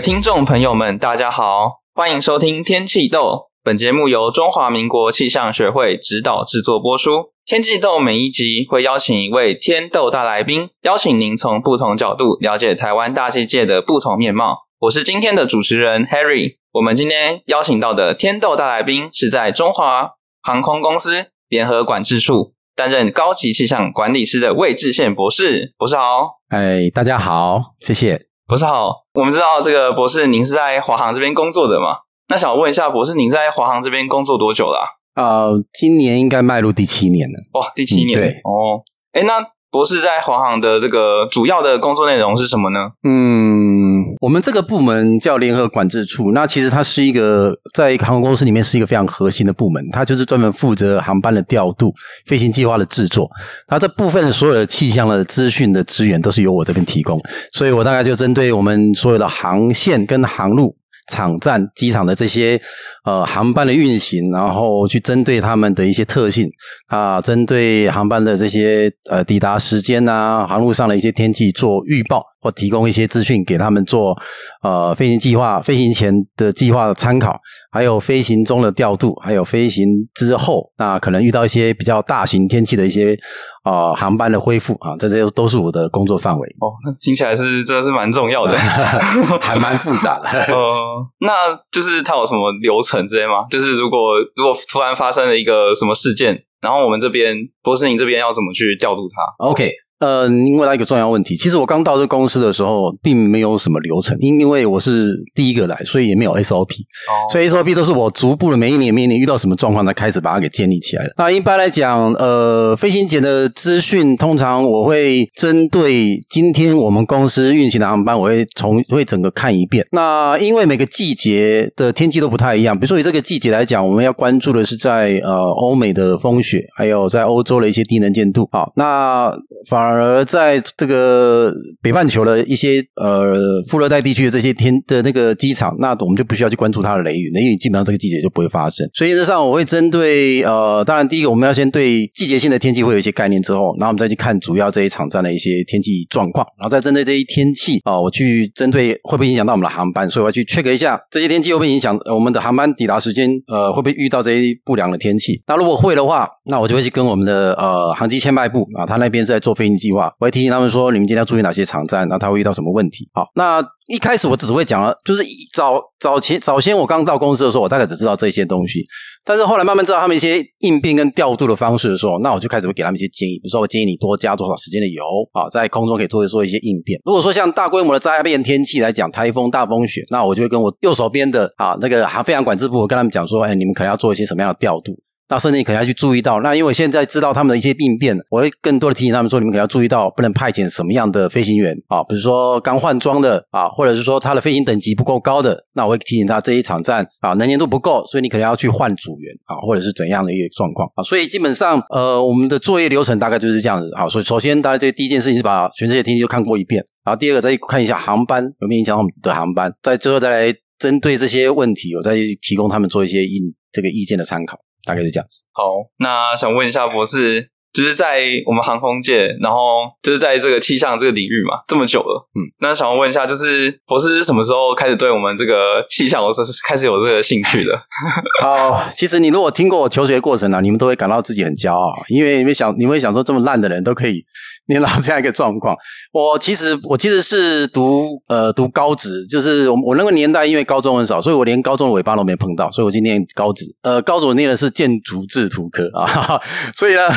[0.00, 3.20] 听众朋友们，大家好，欢迎收听《天气豆》。
[3.64, 7.10] 本节目由中华民国气象学会指导制作播出。
[7.44, 14.66] 《天气豆》每一集会邀请一位天豆大来宾，邀请您从不同角度了解台湾大气界的不同面貌。
[14.80, 16.58] 我是今天的主持人 Harry。
[16.72, 20.12] 我们今天邀请到的天豆大来宾是在中华
[20.42, 25.74] 航空公司联合管制处担任高级气象管理师的魏志宪博士。
[25.76, 28.27] 博士好，哎，大家好，谢谢。
[28.48, 31.98] 博士好，我们知道这个博士您是在华航这边工作的嘛？
[32.28, 34.78] 那想问一下，博士您在华航这边工作多久了
[35.12, 35.22] 啊？
[35.22, 37.34] 呃，今年应该迈入第七年了。
[37.60, 38.80] 哇，第七年，嗯、对哦。
[39.12, 42.90] 哎，那博士在华航的这个主要的工作内容是什么呢？
[43.04, 51.92] 嗯，我们这个部门叫联合管制处，那其实它是一个在航空公司里面是一个非常核心的部门，它就是专门负责航班的调度、
[52.26, 53.28] 飞行计划的制作。
[53.68, 57.20] 那这部分所有的气象的资讯的资源都是由我这边提供，
[57.52, 60.77] 所以我大概就针对我们所有的航线跟航路。
[61.10, 62.60] 场站、机场的这些
[63.04, 66.48] 呃航班的运行，然后去针对他们的一些特性
[66.88, 72.22] 啊，针对航班的这些呃抵达时间呐、航路上的一些天气做预报。
[72.40, 74.16] 或提供一些资讯给他们做
[74.62, 77.38] 呃飞行计划、飞行前的计划的参考，
[77.70, 83.16] 还有飞行中的调度，还有飞行之后那可能遇到一些比较大型天气的一些
[83.64, 86.48] 呃航班的恢复啊，这些都是我的工作范围。
[86.60, 88.56] 哦，那听起来是真的是蛮重要的
[89.40, 90.28] 还蛮复杂的。
[90.28, 93.46] 呃，那就是它有什么流程之类吗？
[93.50, 99.70] 就是如果如果突然发生了一个什么事件，然后我们这边博士您这边要怎么去调度它？OK。
[100.00, 111.12] 呃，您问到一个重要问题，其实我刚到这公司的时候，并没有什么流程，因因为我是第一个来，所以也没有 SOP，哦，所以 SOP 都是我逐步的每一年每一年遇到什么状况才开始把它给建立起来的。
[111.16, 119.84] 那一般来讲，呃，飞行前的资讯，通常我会针对今天我们公司运行的航班，我会从会整个看一遍。
[119.90, 128.48] 那因为每个季节的天气都不太一样，比如说以这个季节来讲，我们要关注的是在呃欧美的风雪，还有在欧洲的一些低能见度。
[128.52, 129.36] 好，那
[129.68, 129.87] 反而。
[129.88, 133.34] 而在这个北半球的一些呃
[133.68, 138.88] 副热带地区的这些天的那个机场，那我们就不需要去关注它的雷雨，雷雨基本上这个季节就不会发生。
[138.94, 155.40] 所以，实上我会针对呃，当然第一个我们要先对季节性的天气会有一些概念之后，然后我们再去看主要这一场站的一些天气状况，然后再针对这些天气啊、我去针对会不会影响到我们的航班，所以我要去 check 一下这些天气会不会影响我们的航班抵达时间，呃，会不会遇到这些不良的天气？
[155.46, 163.08] 那如果会的话，那我就会去跟我们的呃航机签派部啊，他那边是在做飞行计划，我会提醒他们说，你们今天要注意哪些场站，然后他会遇到什么问题。
[163.14, 165.24] 好，那一开始我只会讲了，就是
[165.54, 168.84] 早早前早先我刚到公司的时候，我大概只知道这些东西，
[169.24, 175.02] 但是后来慢慢知道他们一些应变跟调度的方式的时候，那我就开始会给他们一些建议，比如说我建议你多加多少时间的油
[175.32, 177.00] 啊，在空中可以做一做一些应变。
[177.06, 184.94] 如果说像大规模的灾变天气来讲，台风、大风雪，那我就会跟我右手边的啊那个航飞航管制部，我跟他们讲说，哎，你们可能要做一些什么样的调度。
[185.28, 201.02] 那甚至你可能要去注意到，那因为我现在知道他们的一些病变，我会更多的提醒他们说，你们可能要注意到，不能派遣什么样的飞行员啊，比如说刚换装的啊，或者是说他的飞行等级不够高的，那我会提醒他这一场战啊能见度不够，所以你可能要去换组员啊，或者是怎样的一个状况啊。
[201.02, 203.90] 所以基本上，呃，我们的作业流程大概就是这样子。
[203.96, 213.40] 好，所以首先，大家这第一件事情是把全世界天气都看过一遍，然后第二个再看一下航班有没有影响我们的航班，再最后再来针对这些问题，我再提供他们做一些意
[213.70, 214.56] 这个意见的参考。
[214.88, 215.44] 大概是这样子。
[215.52, 219.58] 好，那想问一下博士，就是在我们航空界，然后
[220.02, 227.72] 就是在这个气象这个领域嘛，这么久了，嗯，那想问一下，就是博士是什么时候开始对我们这个气象，我是开始有这个兴趣的？
[228.42, 234.24] 哦，其实你如果听过我求学过程啊，你们都会感到自己很骄傲，因为你们想，你们会想说，这么烂的人都可以。
[234.68, 235.74] 年老这样一个状况，
[236.12, 246.40] 我其实我其实是读呃读高职，就是我我那个年代因为高中很少，所以我连高中的尾巴都没碰到，所以我今天高职，呃高中念的是建筑制图科啊，
[246.76, 247.08] 所以呢，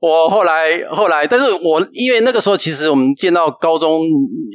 [0.00, 4.00] 我后来后来，但是我因为那个时候其实我们见到高中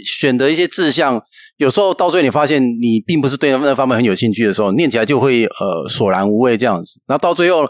[0.03, 1.21] 选的一些志向，
[1.57, 7.67] 有时候到最后你发现你并不是对那方面很有兴趣的时候，念起来就会呃索然无味这样子，然后到最后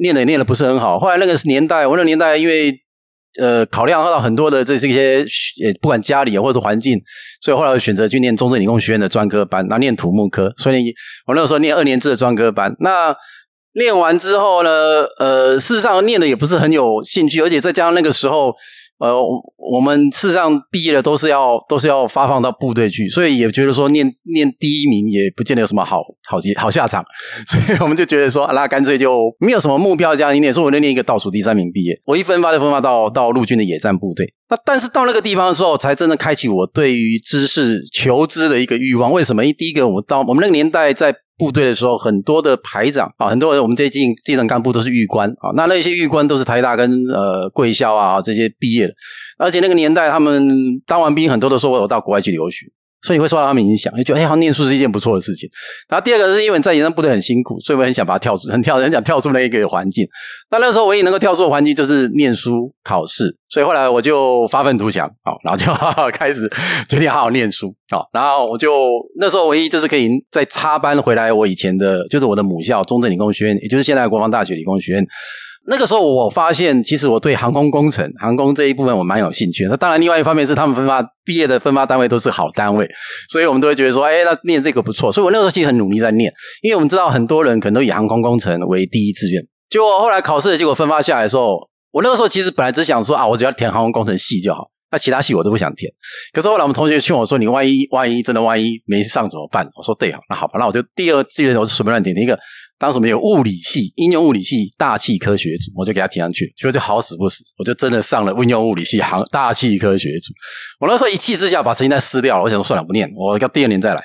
[0.00, 2.76] 念的念的不是很好，后来那个年代，我那个年代因为。
[3.38, 5.24] 呃，考量到很多的这这些，
[5.80, 6.98] 不管家里或者环境，
[7.40, 10.52] 所以后来我选择去念中正理工学院的专科班，然后念土木科。
[10.56, 10.94] 所以
[11.26, 12.74] 我那个时候念二年制的专科班。
[12.80, 13.14] 那
[13.74, 14.70] 念完之后呢，
[15.18, 18.54] 呃，事实上念的也不是很有兴趣，而且再加上那个时候
[18.98, 19.14] 呃，
[19.58, 27.04] 我们事实上毕业了都是要都是要发放到部队去，所以也觉得说念念第一名也不见得有什么好好结好下场，
[27.46, 32.00] 所以我们就觉得说，那干脆就没有什么目标这样一念，说我就念一个倒数第三名毕业。
[32.06, 34.32] 我一分发就分发到到陆军的野战部队。
[34.48, 39.12] 那但是到那个地方的时候，才真的开启我对于知识求知的一个欲望。
[39.12, 39.44] 为什么？
[39.44, 41.14] 因为第一个，我到我们那个年代在。
[41.38, 43.90] 部队的时候，很多的排长啊，很多人我们这些
[44.24, 48.94] 基层干部都是狱官啊，那那些狱官都是台大跟呃贵校啊这些毕业的，
[49.38, 50.48] 而且那个年代他们
[50.86, 52.66] 当完兵，很多都说我有到国外去留学。
[53.02, 55.48] 所以你会受到他们影响，就觉得哎，好念书是一件不错的事情。
[55.88, 60.06] 然后第二个是因为在野战部队很辛苦，所以我很想把它跳出， 很跳，很想跳出那一个环境。
[60.50, 66.50] 那那时候唯一能够跳出的环境就是念书考试，所以后来我就发愤图强，好，然后就开始
[66.88, 68.88] 决定好好念书，好，然后我就
[69.18, 75.06] 那时候唯一就是可以再插班回来我以前的，就是我的母校中正理工学院，也就是现在的国防大学理工学院。
[75.68, 79.66] 那个时候，我发现其实我对航空工程、航空这一部分我蛮有兴趣。
[79.68, 82.88] 那当然，另外一方面是他们分发毕业的分发单位都是好单位，
[83.28, 85.10] 所以我们都会觉得说，哎，那念这个不错。
[85.10, 86.32] 所以我那个时候其实很努力在念，
[86.62, 89.42] 因为我们知道很多人可能都以航空工程为第一志愿。
[89.68, 91.58] 结果后来考试的结果分发下来的时候，
[91.90, 95.90] 我那个时候其实本来只想说啊，我只要填航空工程系就好，那其他系我都不想填。
[96.32, 99.66] 可是后来我们同学劝我说，你万一万一真的万一没上怎么办？
[99.76, 102.38] 我说对好，那好吧，那我就第二志愿我就随便乱填一个。
[102.78, 110.32] 当时没有物理系、应用物理系、大气科学组，我就给他填上去，结果就好死不死，我就真的上了应用物理系、航大气科学组。
[110.80, 114.02] 我那时候一气之下把成绩单撕掉了，我想说算了，不念，我要第二年再来。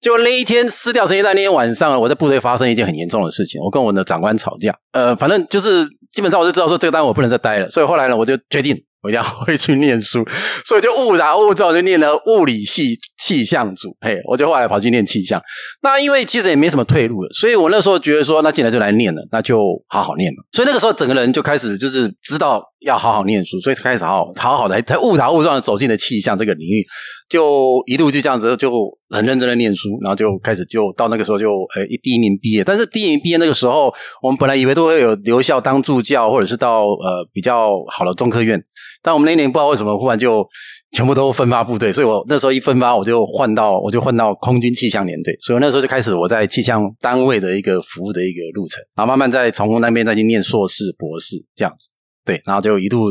[0.00, 4.74] 结果那一天撕掉成绩单那天晚上，我在部队发生一件很严重的事情，我跟我的长官吵架。
[4.92, 8.80] 呃，反正就是基本上我就知道说这个单我不能再待了，所以后来呢，我就决定。
[9.06, 10.26] 我要回去念书，
[10.66, 13.96] 所以就误打误撞就念了物理系气象组。
[14.00, 15.40] 嘿，我就后来跑去念气象。
[15.80, 20.42] 那因为其实也没什么退路了，所以我那时候觉得说，那进来就来念了，那就好好念嘛。
[20.50, 26.84] 所以那个时候整个人就开始就是知道要好好念书，所以开始好好好的才误打误撞的走进了气象这个领域，
[27.28, 28.72] 就一路就这样子就
[29.10, 32.64] 很认真的念书，然后就开始就到那个时候就诶第一名毕业。
[32.64, 38.60] 但是第一名毕业那个时候，我们本来以为都会有留校当助教，或者是到呃比较好的中科院。
[39.06, 40.44] 但我们那年不知道为什么忽然就
[40.90, 51.90] 全部都分发部队，所以我那时候一分发我就换到我就换到空军气象连队，所以我那时候就开始我在气象单位的一个服务的一个路程，然后慢慢再从那边再去念硕士、博士这样子，
[52.24, 53.04] 对，然后就一度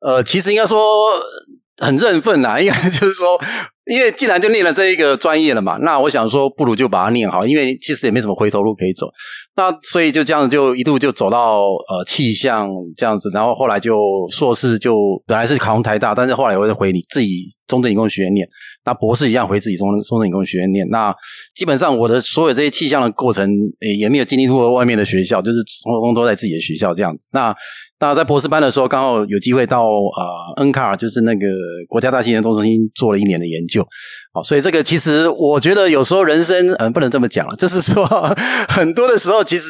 [0.00, 0.78] 呃，其实应该说
[1.78, 3.40] 很认份啦，应该 就是说。
[3.86, 7.44] 因为既然就念了这一个专业了嘛，那我想说，不如就把它念好。
[7.44, 9.10] 因为其实也没什么回头路可以走，
[9.56, 14.00] 那所以就这样就一度就走到呃气象这样子，然后后来就
[14.30, 18.46] 硕士就本来是考上台大，但是后来我就回你自己中正理工学院念。
[18.84, 20.88] 那博士一样回自己中中正理工学院念。
[20.88, 21.14] 那
[21.54, 23.50] 基本上我的所有这些气象的过程，
[23.80, 27.28] 也也没有经历过外面的学校，就是通通都在自己的学校这样子。
[27.34, 27.54] 那
[27.98, 31.46] 那在博士班的时候，刚好有机会到呃 NCAR，就是那个
[31.86, 33.86] 国家大气研究中心做了一年的研究。
[34.32, 38.06] 好，所以这个其实我觉得有时候人生，嗯，不能这么讲了，就是说
[38.70, 39.68] 很多的时候，其实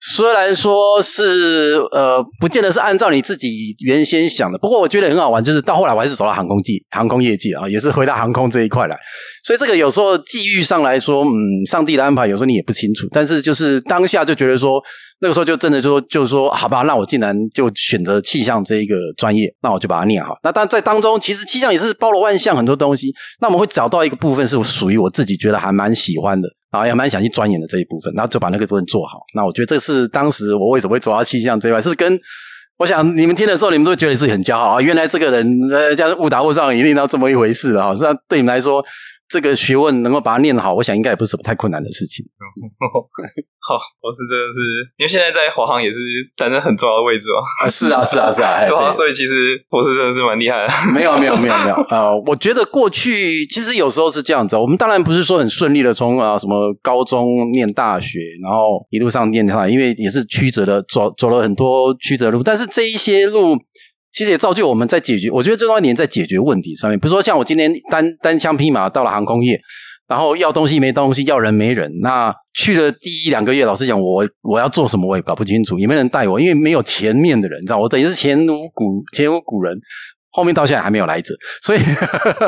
[0.00, 8.96] 虽然说是呃，不见得是按照你自己原先想的，不过我觉得很好玩，就是到后来我还是走到航空界、航空业界啊，也是回到航空这一块来。
[9.44, 14.82] 所以这个有时候际遇上来说，嗯，上帝的安排有时候你也不清楚，但是就是当下就觉得说。
[15.22, 20.34] 那个时候就真的就说，就说，好吧，那我既然就选择气象这一个专业，那我就把它念好。
[20.42, 23.12] 那但在当中，其实气象也是包罗万象，很多东西。
[23.38, 29.20] 那我们会找到一个部分是属于我自己觉得还蛮喜欢的，然后也蛮想去钻研的这一部分，然后就把那个部分做好。
[29.34, 32.18] 那我觉得这是当时我为什么会走到气象这一块，是跟
[32.78, 37.94] 我想你们听的时候，你们都会觉得自己很骄傲啊，原来这个人呃，这样误打误撞一定到这么一回事了哈。
[38.00, 38.84] 那对你们来说。
[39.30, 42.26] 这个学问能够把它念好，我想应该也不是什么太困难的事情。
[43.62, 44.58] 好，我是真的是，
[44.98, 46.00] 因为现在在华航也是
[46.36, 47.38] 担任很重要的位置哦。
[47.62, 50.72] 啊，是啊，是啊，是啊， 对啊，所以其实我是真的是蛮厉害的。
[50.92, 51.74] 没有，没有，没有，没有。
[51.90, 54.56] 呃，我觉得过去其实有时候是这样子。
[54.56, 63.56] 我们当然不是说很顺利的从啊什么高中念大学，然后一路上念上来，因为也是曲折的走走了很多曲折路，但是这一些路。
[64.12, 66.98] 其实也造就我们在解决，我觉得最重要一点在解决问题上面。
[66.98, 69.60] 比如说，像我今天单单枪匹马到了航空业，
[70.08, 71.90] 然后要东西没东西，要人没人。
[72.02, 79.78] 那去了第一两个月，老实讲，我我要做什么我也搞不清楚，也没人带我，因为没有前面的人，你知道，我等于是前无古前无古人，
[80.30, 81.78] 后面到现在还没有来者，所以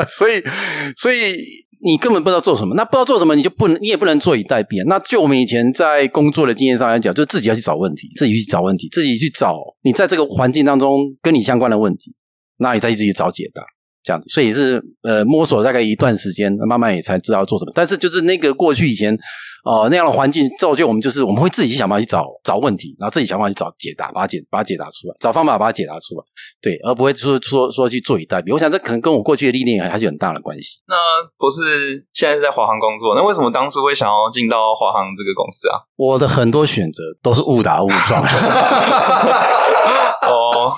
[0.07, 0.43] 所以
[0.97, 1.43] 所以。
[1.85, 4.85] 你根本不知道做什么，那不知道做什么，你就不能，你也不能坐以待毙啊。
[4.87, 12.15] 那就我们以前在工作的经验上来讲，就自己要去找问题，自己去找问题，自己去找你在这个环境当中跟你相关的问题，
[12.57, 13.63] 那你再去自己找解答。
[14.03, 17.71] 这样子，所以是呃摸索大概一段时间，慢慢也才知道要做什么。
[17.73, 19.13] 但是就是那个过去以前
[19.63, 26.23] 哦、呃、那样的环境造就我们，就是我们会自己去想办法去找找问题，然后自己想办法去找解答，把它解把它解答出来，找方法把它解答出来，
[26.61, 28.53] 对，而不会说说说去坐以待毙。
[28.53, 30.79] 我想这可能跟我过去的历练还是有很大的关系。
[30.87, 30.95] 那
[31.37, 35.79] 不是现在是在华航工作，那为什么当初会想要进到华航这个公司啊？
[35.95, 38.21] 我的很多选择都是误打误撞。
[40.23, 40.71] 哦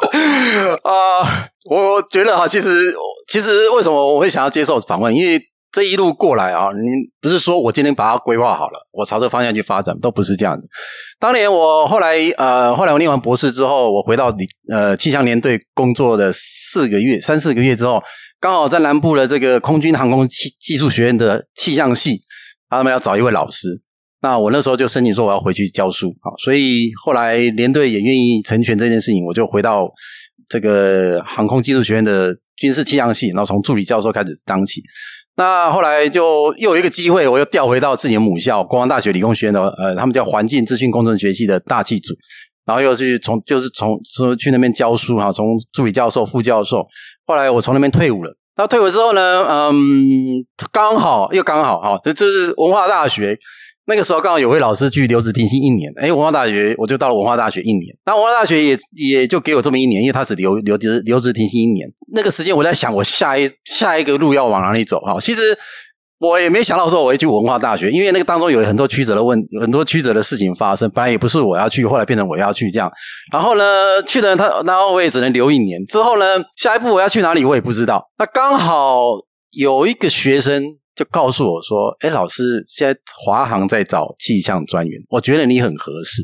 [0.84, 2.94] 啊、我觉得哈，其实。
[3.28, 5.14] 其实为什么我会想要接受访问？
[5.14, 6.88] 因为这一路过来啊，你
[7.20, 10.68] 不是说我今天把它规划好了，我朝这个方向去发展，都不是这样子。
[11.20, 14.34] 当年我后来呃，后来我念完博士之后，我回到
[14.72, 18.02] 呃气象联队工作的四个月，三四个月之后，
[18.40, 22.20] 刚好在南部的这个空军航空技技术学院的气象系，
[22.70, 23.82] 他们要找一位老师。
[24.22, 29.92] 那我那时候就申请说我要回去教书啊，所以后来联队也愿意成全这件事情，我就回到
[30.50, 32.36] 这个航空技术学院的。
[32.58, 34.82] 军事气象系，然后从助理教授开始当起。
[35.36, 42.16] 那后来就又有一个机会，我又调回到自己的母校——国防大学理工学院的，呃，他们叫环境资讯工程学系的大气组。
[42.66, 46.88] 然后又去从，就是从说去那边教书哈，从助理教授、副教授。
[47.26, 48.34] 后来我从那边退伍了。
[48.56, 49.76] 那退伍之后呢，嗯，
[50.72, 53.38] 刚好又刚好哈，这这是文化大学。
[53.88, 61.88] 那个时候刚好有位老师去留职停薪一年，哎，文化大学我就到了文化大学一年，那文化大学也也就给我这么一年，因为他只留留职留职停薪一年。
[62.14, 65.00] 那个时间我在想，我下一下一个路要往哪里走？
[65.02, 65.56] 哈，其实
[66.20, 70.90] 我也没想到说我会去文化大学，因为那个当中有很多曲折的问，很多曲折的事情发生。
[70.90, 72.92] 本来也不是我要去，后来变成我要去这样。
[73.32, 75.84] 然后呢，去了他，然后我也只能留一年。
[75.84, 76.26] 之后呢，
[76.56, 78.10] 下一步我要去哪里，我也不知道。
[78.18, 79.04] 那刚好
[79.52, 80.64] 有一个学生。
[80.96, 86.24] 就告诉我说：“哎，老师，现在华航在找气象专员，我觉得你很合适。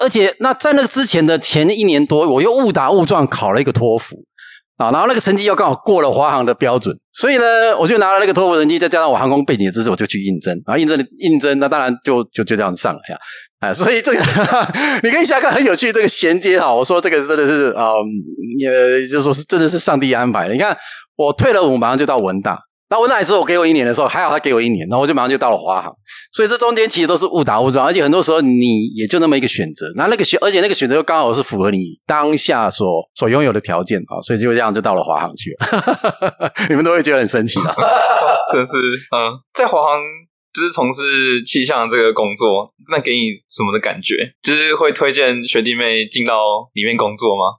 [0.00, 4.16] 而且，那在那个之前的前一年多，我又误打误撞考了一个托福
[4.76, 10.52] 啊，然后那个成绩又刚好过了华航的标准，所以呢，我就拿了那个托福成绩，再加上我航空背景的知识，我就去应征。
[10.66, 13.16] 然后应征应征，那当然就就就这样上了呀。
[13.60, 14.18] 啊，所以这个
[15.02, 16.74] 你可以想看很有趣这个衔接哈。
[16.74, 17.92] 我说这个真的是啊，
[18.58, 20.54] 也，就说是真的是上帝安排的。
[20.54, 20.76] 你看，
[21.16, 22.58] 我退了伍，马上就到文大。”
[22.90, 25.94] 那我那一次我给我一年的时候，还好他给我一年，然后我就马上就到了华航，
[26.32, 36.52] 所以这中间其实都是误打误撞，而且很多时候你也就那么一个选择，那那个选，而且那个选择又刚好是符合你当下所所拥有的条件啊，所以就这样就到了华航去了。
[36.68, 37.72] 你们都会觉得很神奇的，
[38.52, 40.00] 真是嗯，在华航
[40.52, 44.34] 就是从事气象这个工作，那给你什么的感觉？
[44.42, 47.54] 就是会推荐学弟妹进到里面工作吗？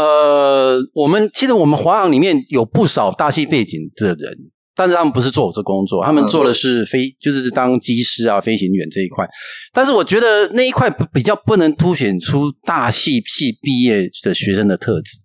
[0.00, 4.52] 呃，我们其实我们华航里面有不少大气背景的人。
[4.78, 9.28] 但是他们不是做我这工作，他们做的是飞，就是当机师啊、飞行员这一块。
[9.72, 15.16] 但是我觉得那一块比较不能凸显出大系系毕业的学生的特质。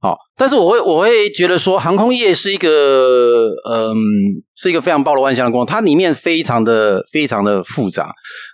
[0.00, 3.94] 好，但是我会我会觉得说，航空业是一个嗯，
[4.56, 8.10] 是一个非常包罗万象的工作，它里面非常的非常的复杂。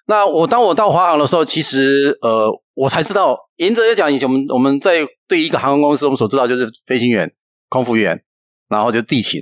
[0.06, 7.32] 那我当我到华航的时候，其实呃，我才知道，严格来讲，以前我们我们在对一个航空公司，我们所知道就是飞行员、
[7.68, 8.20] 空服员，
[8.68, 9.40] 然后就地勤。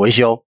[0.00, 0.42] 维修，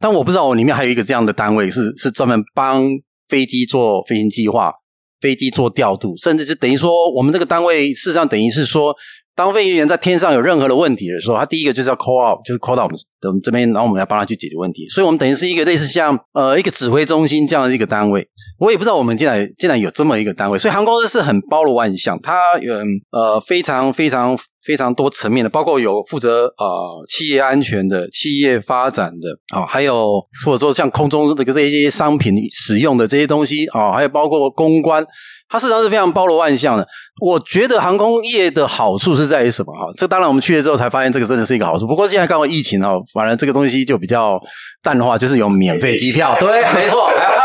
[0.00, 2.82] 但我不知道我里面还有一个这样的单位，是是专门帮
[3.28, 4.72] 飞机做飞行计划、
[5.20, 8.96] 飞机做调度，甚至就等于说，我们这个单位事实上等于是说。
[9.36, 12.96] 当飞行员在天上有任何的问题的时候，他第一个就是要 call out，就是 call 到我们
[13.26, 14.86] 我们这边，然后我们要帮他去解决问题。
[14.88, 18.24] 所以，我们等于是一个类似像呃一个指挥中心这样的一个单位。
[18.60, 22.76] 我也不知道我们竟然竟然有这么一个单位，所以航空公司是很包罗万象，它有
[23.10, 35.06] 呃非常非常非常多层面的，包括有负责呃企业安全的、企业发展的啊、哦，还有或者说像空中这个这些商品使用的这些东西啊、哦，还有包括公关。
[35.46, 36.88] 它事实上是非常包罗万象的。
[37.20, 39.72] 我觉得航空业的好处是在于什么？
[39.72, 41.86] 哈，这当然我们去了之后才发现，这个真的是一个好处。
[41.86, 44.40] 不过现在刚好疫情哦，反而这个东西就比较
[44.82, 46.36] 淡化，就是有免费机票。
[46.40, 47.08] 对，没错。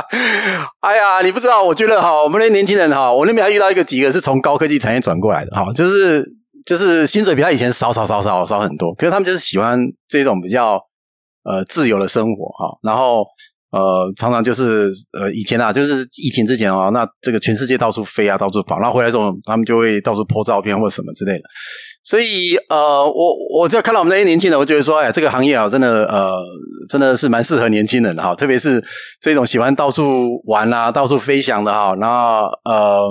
[0.80, 6.24] 哎呀，你不知道，我觉得哈，我们那年轻人哈，我那边还遇到一个几个是从高科技产业转过来的哈，就是
[6.64, 10.80] 就是薪水比他以前少少少少少很多，可是他们就是喜欢这种比较
[11.44, 13.24] 呃自由的生活哈，然后。
[13.74, 21.42] 呃，常常就是呃，以前啊，就是疫情之前啊，那这个全世界到处飞啊，到处跑，然后回来之后，他们就会到处拍照片或什么之类的。
[22.04, 26.32] 所以呃，我我就看到我们那些年轻人，我觉得说，哎，这个行业啊，真的呃，
[26.90, 28.84] 真的是蛮适合年轻人的哈，特别是
[29.20, 31.96] 这种喜欢到处玩啊、到处飞翔的哈。
[31.98, 33.10] 然后呃，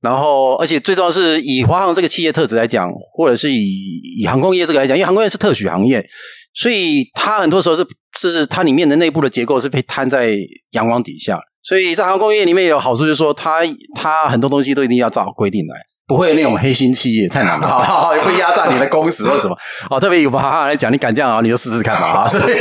[0.00, 6.06] 然后而且最重要是以华航这个企业特质来讲，或者是以以航空业这个来讲，因为航空业是特许行业，
[6.54, 7.86] 所以它很多时候是。
[8.18, 10.34] 是它里面的内部的结构是被摊在
[10.70, 13.60] 阳光底下，所以在航空业里面有好处，就是说它
[13.94, 15.76] 它很多东西都一定要照规定来。
[16.06, 17.66] 不会那种黑心企业太难了，
[18.24, 19.56] 会压榨你的工时或什么。
[19.90, 22.28] 哦，特别有哈哈来讲，你敢这样啊，你就试试看吧啊！
[22.28, 22.58] 所以。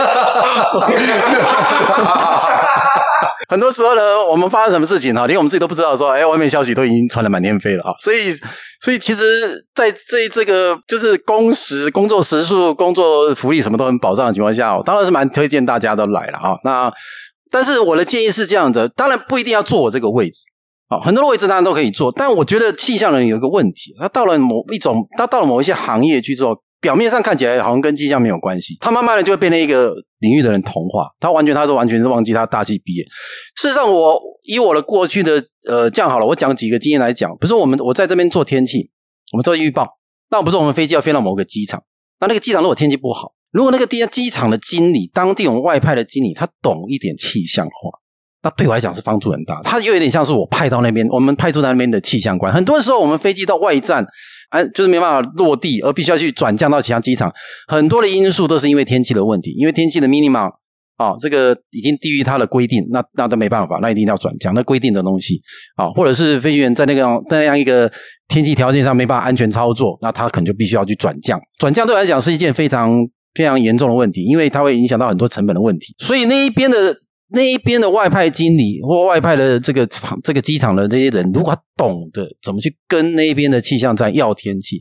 [3.48, 5.96] 很多时候呢，我们发生什么事情哈，连我们自己都不知道。
[5.96, 7.94] 说，哎，外面消息都已经传得满天飞了啊！
[8.00, 8.34] 所以，
[8.82, 16.56] 所以其实，在这这个就是工时、工作时数、工作福利什么都很保障的情况下，我当然是蛮推荐大家都来了啊。
[16.64, 16.92] 那，
[17.52, 20.40] 但是我的建议是这样的，当然不一定要坐我这个位置
[20.88, 26.62] 啊，很多的位置当然都可以做，但我觉得气象人有一个问题，他到了某一种，他到了某一些行业去做。
[26.82, 33.04] 表面上看起来好像跟气象没有关系，他慢慢的就会变成一个领域的人同化，他完全他是完全是忘记他大气毕业。
[33.56, 38.92] 事实上我，以我的过去的呃这样好了，我讲几个经验来讲，比如说我们我在这边做天气，
[39.32, 39.98] 我们做预报，
[40.30, 41.82] 那不是我们飞机要飞到某个机场，
[42.20, 47.98] 那那个机场如果天气不好，如果那个地机场的经理，当地我们外派的经理，他懂一点气象的话，
[48.46, 49.62] 那对我来讲是帮助很大。
[49.64, 52.54] 他又有点像是我派到那边，我们派驻在那边的气象官。
[52.54, 54.06] 很多时候我们飞机到外站。
[54.50, 57.30] 哎，就是没办法落地，而必须要去转降到其他机场。
[57.68, 60.50] 很多的因素都是因为天气的问题，因为天气的 minimum
[60.98, 64.54] 啊，这个已经低于它的规定，那那都没办法，那一定要转降。
[64.54, 65.42] 那规定的东西
[65.76, 67.92] 啊，或者是飞行员在那个在那样一个
[68.30, 71.42] 天气条件上没办法安全操作，那他可能就必须要去转降。
[71.58, 72.94] 转降对我来讲是一件非常
[73.34, 75.96] 非常严重的问题，因为它会影响到很多成本的问题。
[75.98, 76.96] 所以那一边的。
[77.30, 84.80] 那一边的外派经理或外派的这个场、这个机场的这些人，如果懂得怎么去跟那边的气象站要天气，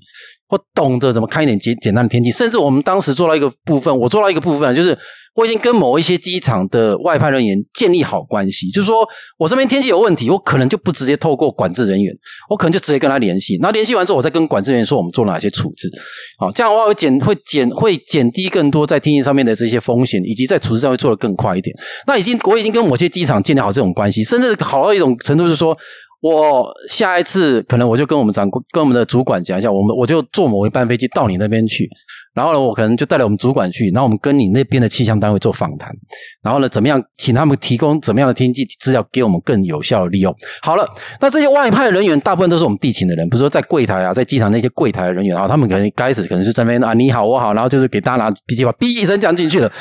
[0.49, 4.97] 或懂得怎么看一点简简单的天气，甚至我们当时做到一个部分，我做到一个部分就是。
[5.37, 9.05] 我已经跟某一些机场的外派人员建立好关系，就是说
[9.37, 12.15] 我这边天气有问题，我可能就不直接透过管制人员，
[12.49, 15.91] 我可能就直接跟他联系，然后联系完之后，我再跟管制人员说我们做了哪些处置，
[16.39, 21.75] 好，这样的话会减会减会减低更多在天气上面的这些风险，以及在处置上会做得更快一点。
[22.07, 25.77] 那已经我已经跟某些机场建立好这种关系，甚至好到一种程度，是说。
[26.25, 31.87] 我下一次可能我就跟我们长跟我们的主管讲一下，我们我就坐某一班飞机到你那边去，
[32.35, 35.95] 然后呢，我可能就带了我们主管去，然后我们跟你那边的气象单位做访谈，
[36.43, 40.35] 然后呢，怎么样请他们提供怎么样的天气资料给我们更有效的利用。
[40.61, 40.85] 好了，
[41.21, 49.73] 那这些外派人员大部分都是我们地勤的人，比如说在柜台啊，在机场那些柜台的人员啊，他们可能开始可能是这边啊，你好我好，然后就是给大家拿笔记本，哔一声讲进去了。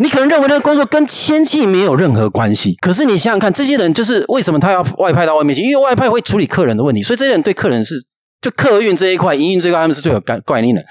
[0.00, 5.62] 你可能认为那个工作跟天气没有任何关系，可是你想想看，这些人就是为什么他要外派到外面去？
[5.62, 7.94] 因为外派会处理客人的问题，所以这些人对客人是
[8.40, 10.84] 就客运这一块、营运这一块，他们是最有概概念的。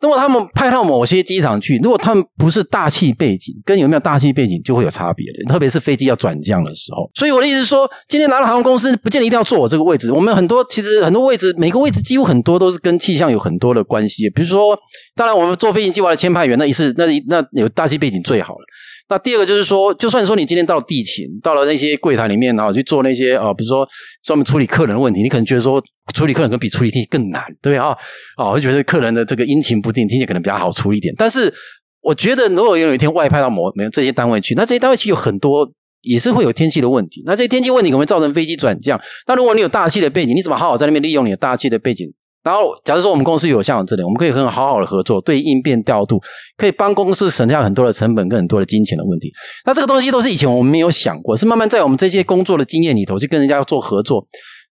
[0.00, 5.44] 如果他们派到某些机场去，如果他们不是大气背景，跟有没有大气背景就会有差别的。
[5.48, 7.10] 特别是飞机要转降的时候。
[7.14, 10.12] 所以我的意思是说，今天来了航空公司，不见得一定要坐我这个位置。
[10.12, 14.28] 我们很多其实很多位置，每个位置几乎很多都是跟气象有很多的关系。
[14.30, 14.78] 比如说，
[15.14, 18.64] 当然我们坐飞行计划的签派员，那一次那那有大气背景最好了。
[19.08, 23.88] 那第二个就是说，就算说你今天到了地勤，到了那些柜台里面啊，去做那些啊，比如说
[24.24, 25.80] 专门处理客人的问题，你可能觉得说
[26.14, 27.96] 处理客人可能比处理天气更难，对不对啊？
[28.36, 31.14] 啊，会觉得客人的这个阴晴不定，天气可能比较好处理一点。
[31.16, 31.52] 但是
[32.02, 35.70] 我觉得，如果有一天外派到某没有这些单位去，那这些单位去有很多
[36.02, 37.22] 也是会有天气的问题。
[37.26, 39.00] 那这些天气问题可能会造成飞机转降。
[39.26, 42.12] 那如果你有大气的背景，你怎么好好在那边利用你的大气的背景？
[42.46, 46.20] 然后，假如说我们公司有像这里，我们可以很好好的合作，对应变调度，
[46.56, 49.32] 可以帮公司省下很多的成本跟很多的金钱的问题。
[49.64, 54.24] 那这个东西都是以前我们没有想过，是慢慢在我们这些工作的经验里头去跟人家做合作。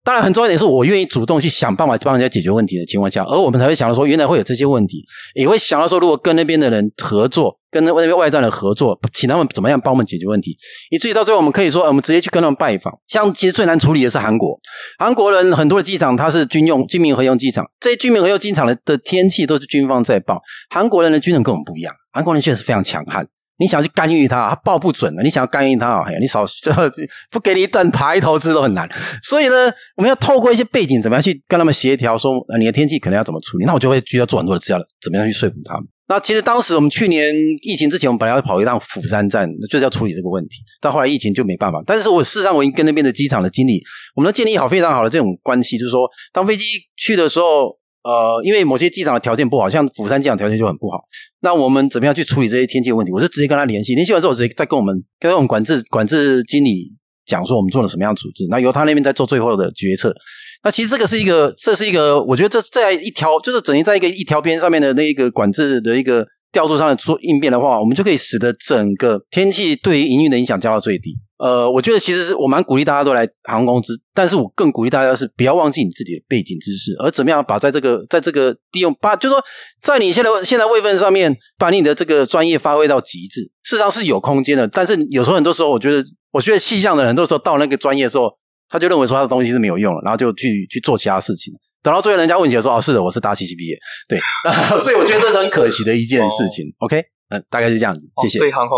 [0.03, 7.57] 当然，很重要一点是我愿意主动去想办法帮人家解决问题的情况下，而我们才会想到说，原来会有这些问题，也会想到说，如果跟那边的人合作。
[7.71, 10.57] 跟那边外站的合作，请他们怎么样帮我们解决问题，
[10.89, 12.91] 以至于到最后，我们可以说，我们直接去跟他们拜访。
[13.07, 14.59] 像其实最难处理的是韩国，
[14.97, 20.41] 韩国人很多的机场它是军用、军民合用机场，这些军民合用机场的的天气都是军方在报。
[20.71, 23.27] 韩国人的军人跟我们不一样，韩国人确实非常强悍。
[23.59, 25.21] 你想要去干预他，他报不准的。
[25.21, 26.45] 你想要干预他，哎呀，你少
[27.29, 28.89] 不给你一顿排头吃都很难。
[29.21, 33.65] 所以呢，我们要透过一些背景，怎么样去跟他们协调，说你的天气可能要怎么处理。
[33.65, 35.83] 那我就会需要做很多的资料，怎么样去说服他们。
[36.07, 40.55] 那其实当时我们去年疫情之前，我们本来要跑一趟釜山站，就是要处理这个问题。
[40.81, 41.83] 但后来疫情就没办法。
[41.85, 43.79] 但是我事实上我已经跟那边的机场的经理，
[44.15, 46.63] 我们都建立好非常好的这种关系，就是说，当飞机
[46.97, 50.99] 去的时候，呃，因为某些机场的条件不好，像釜山机场条件就很不好。
[51.41, 53.11] 那我们怎么样去处理这些天气问题？
[53.11, 56.85] 我就直接跟他联系，联系完之后，直接再跟我们跟我们管制管制经理
[57.25, 60.15] 讲说，我们做了什么样的处置，那由他那边再做最后的决策。
[60.63, 71.15] 那其实这个是一个，这是一个，我觉得这在一条，就是整于在一个一条边上面的那一个管制的一个调度上的做应变的话，我们就可以使得整个天气对于营运的影响降到最低。
[71.39, 79.43] 呃，我觉得其实是我蛮鼓励大家都来航空公司，但是我更鼓励大家是不要忘记你自己的背景知识，而怎么样把在这个在这个利用把，就是说
[79.81, 84.67] 在你现在现在位分上面，把你的这个专业发挥到极致，事实上是有空间的。
[84.67, 88.37] 但是有时候很多时候，我觉得我觉得气象的人，很多时候到那个专业的时候。
[88.71, 91.51] 他就认为说他的东西是没有用了，然后就去去做其他事情。
[91.81, 93.75] 等到最后人家问起来说：“哦，是的，我是大气系毕业。”
[94.07, 94.19] 对，
[94.77, 96.63] 所以我觉得这是很可惜的一件事情。
[96.77, 98.05] 哦、OK，嗯，大概是这样子。
[98.21, 98.37] 谢谢。
[98.37, 98.77] 哦、所以航空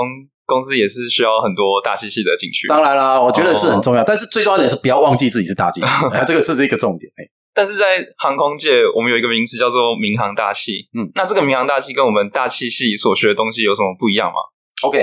[0.51, 2.67] 公司也是需要很多大气系的进去。
[2.67, 5.87] 当然啦，我觉得是很重要，哦、但是最重要的是不要忘记自己是大气系，
[6.27, 7.07] 这个是一个重点。
[7.15, 10.89] 哎，但是在航空界，我们有一个名词叫做民航大气。
[10.91, 14.35] 嗯，那这个民航大气跟我们大气系所学的东西有什么不一样吗
[14.83, 14.99] ？OK。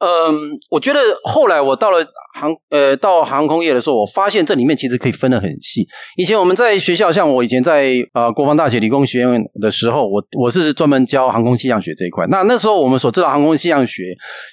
[0.00, 0.08] 嗯，
[0.70, 1.98] 我觉得后来我到了
[2.38, 5.84] 航呃到航空业的时候，我发现这里面其实可以分得很细。
[6.16, 12.24] 以前我们在学校，像我以前在呃国防大学理工学院的时候，我我是专门教航空气象学这一块。
[12.28, 14.04] 那那时候我们所知道航空气象学，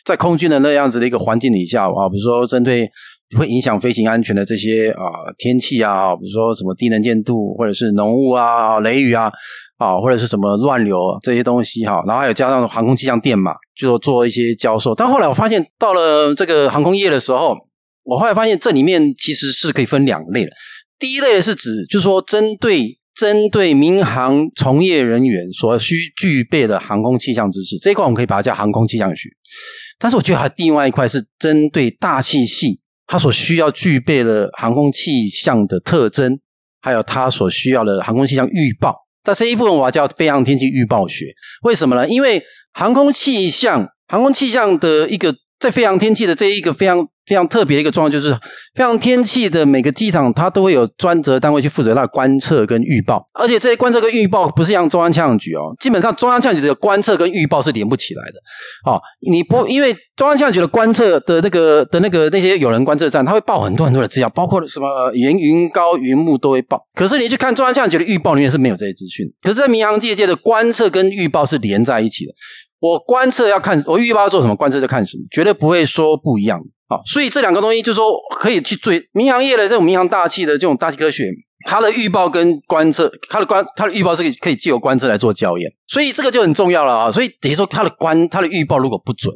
[0.03, 2.89] 在空军的那样子的一个环境底下啊，比如说针对
[3.37, 9.31] 会影响飞行安全的这些啊天气啊，比如说什么低能见度或者是浓雾啊、雷雨啊。
[9.77, 14.95] 啊，或者是什么乱流这些东西哈，然后还有加上航空气象电码，就做一些教授。
[14.95, 17.55] 但后来我发现，到了这个航空业的时候，
[18.03, 20.51] 我后来发现这里面其实是可以分两类的。
[20.97, 29.29] 第一类的是指，就是说针对针对民航从业人员所需具备的航空气象知识这一块，我们可以把它叫航空气象学。
[29.99, 36.39] 但是我觉得还另外一块是针对大气系，它所需要具备的航空气象的特征，
[36.81, 39.04] 还有它所需要的航空气象预报。
[39.25, 41.25] 在这一部分，我要叫飞扬天气预报学。
[41.63, 42.07] 为什么呢？
[42.07, 42.41] 因为
[42.73, 48.31] 航空气象，航空气象的一个在飞扬天气的这一个非常非常特别的一个状况，就是
[48.75, 53.27] 非常天气的每个机场，它都会有专责单位去负责它的观测跟预报。
[53.33, 58.91] 而且这些观测跟预报不是像中央气象局哦，基本上中央气象局的观测跟预报是连不起来的。
[58.91, 66.85] 哦，你不因为中央气象局的观测的那个的那个那些有人观测站，它会报很多很多的资料，包括什么云云高云雾都会报。
[66.93, 69.25] 可是你去看中央气象局的预报里面是没有这些资讯。
[69.41, 72.31] 可是，在民航界界的观测跟预报是连在一起的。
[72.79, 76.61] 我观测要看，我预报要做什么，观测就看什么，绝对不会说不一样。
[76.87, 81.31] 啊，所以这两个东西就是说可以去追民航业的这种民航大气的这种大气科学，
[81.65, 87.11] 它的预报跟观测，它的观它的预报是可以可以借由观测来做校验，所以这个就很重要了啊。
[87.11, 89.33] 所以等于说它的观它的预报如果不准。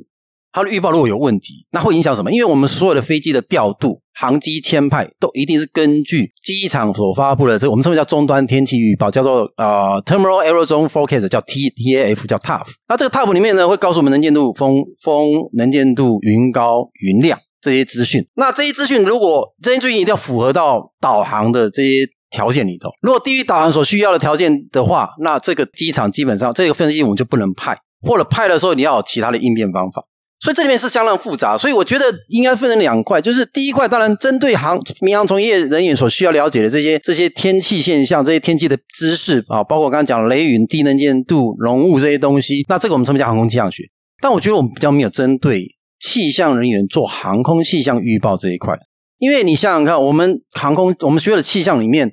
[0.52, 2.32] 它的预报如果有问题，那会影响什么？
[2.32, 12.66] 因为我们所有的飞机的调度、航机签派都一定是根据机场所发布的这个我们称为叫终端天气预报，叫做呃 Terminal Aero Zone Forecast，叫 T T A F，叫 TAF。
[12.88, 18.26] 那这个 TAF 里面呢，会告诉我们能见度、风风能见度、云高、云量这些资讯。
[18.36, 30.04] 那这些资讯如果这些资讯一定要符合到导航的这些条件里头，如果低于导航所需要的条件的话，那这个机场基本上这个分析我们就不能派，或者派的时候你要有其他的应变方法。
[30.40, 43.84] 所以这里面是相当复杂，所以我觉得应该分成两块，就是第一块当然针对航民航从业人员所需要了解的这些这些天气现象、这些天气的知识啊，包括我刚刚讲雷云、低能见度、浓雾这些东西，那这个我们称为叫航空气象学。
[44.22, 48.78] 但我觉得我们比较没有针对气象人员做航空气象预报这一块，
[49.18, 52.10] 因为你想想看，我们航空我们学的气象里面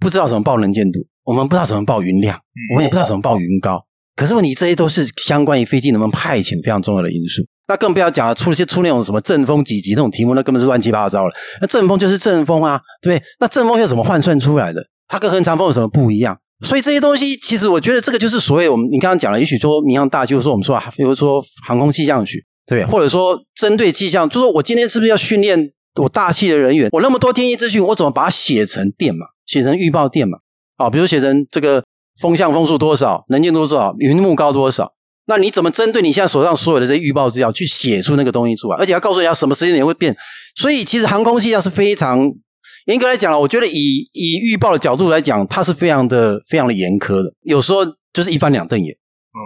[0.00, 2.40] 不知道怎么报能见度，我们不知道怎么报云量，
[2.72, 3.84] 我们也不知道怎么报云高。
[4.16, 7.44] 可是问题这些都是相关于飞机能不能派遣非常重要的因素。
[7.68, 11.32] 那更不要讲了，出了些出那种什么阵风几级那种题目，那根本是乱七八糟了。
[11.60, 13.26] 那阵风就是阵风啊，对不对？
[13.40, 14.82] 那阵风又怎么换算出来的？
[15.06, 16.36] 它跟横长风有什么不一样？
[16.64, 22.90] 所以这些东西，其实我觉得这个就是所谓我们你刚刚讲了，也许说民航大，就是说我们说，比如说航空气象学，对不对？
[22.90, 26.88] 或者说针对气象，就说我今天是不是要训练我大气的人员？
[26.92, 30.38] 我那么多天气资讯，我怎么把它写成电码，写成预报电码？
[30.78, 31.84] 啊，比如写成这个
[32.20, 34.92] 风向风速多少，能见度多少，云幕高多少？
[35.28, 38.76] 那你怎么针对你现在手上所有的这些预报资料去写出那个东西出来？
[38.78, 40.16] 而且要告诉人家什么时间点会变？
[40.56, 42.18] 所以其实航空气象是非常
[42.86, 47.30] 严格来讲了，我觉得以以预报的角度来讲，它是非常的非常的严苛的。
[47.42, 48.96] 有时候就是一翻两瞪眼，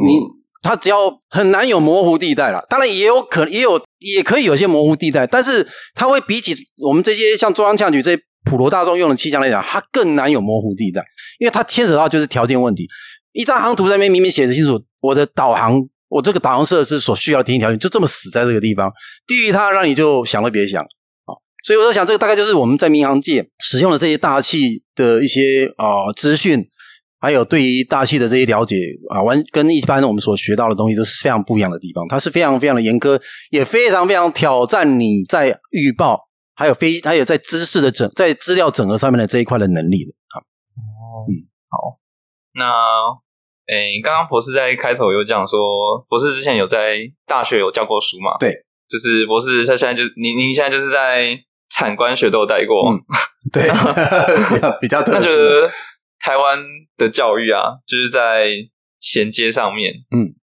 [0.06, 0.20] 你
[0.62, 2.64] 它只要很难有模糊地带了。
[2.70, 11.04] 当然也有可能也有也可以有些模糊地带，但是它会比起我们这些像中央气象局这些普罗大众用的气象来讲，它更难有模糊地带，
[11.40, 12.88] 因为它牵扯到就是条件问题。
[13.32, 14.80] 一张航图上面明明写的清楚。
[15.02, 18.90] 我的导航，我这个导航设施所需要的天气条件就这么死在这个地方，
[19.26, 21.34] 低于它，让你就想都别想啊！
[21.64, 26.64] 所以我在想，这个大概就是我们在民航界使用的这些大气的一些啊、呃、资讯，
[27.20, 28.76] 还有对于大气的这些了解
[29.10, 32.06] 啊，完跟一般我们所学到的东西都是非常不一样的地方。
[32.08, 40.38] 它是非常非常的严苛，也非常非常挑战你在预报，还有非还有在知识的整在资料整合上面的这一块的能力的啊。
[40.38, 41.98] 哦，嗯，好，
[42.54, 43.31] 那。
[43.68, 45.58] 诶，你刚刚博士在开头有讲说，
[46.08, 48.36] 博士之前有在大学有教过书嘛？
[48.40, 48.52] 对，
[48.88, 51.38] 就是博士他现在就您您现在就是在
[51.70, 53.00] 产官学都有待过，嗯、
[53.52, 53.62] 对，
[54.82, 55.18] 比较特殊。
[55.20, 55.70] 那觉得
[56.18, 56.58] 台湾
[56.96, 58.50] 的教育啊，就是在
[59.00, 60.34] 衔接上面，嗯，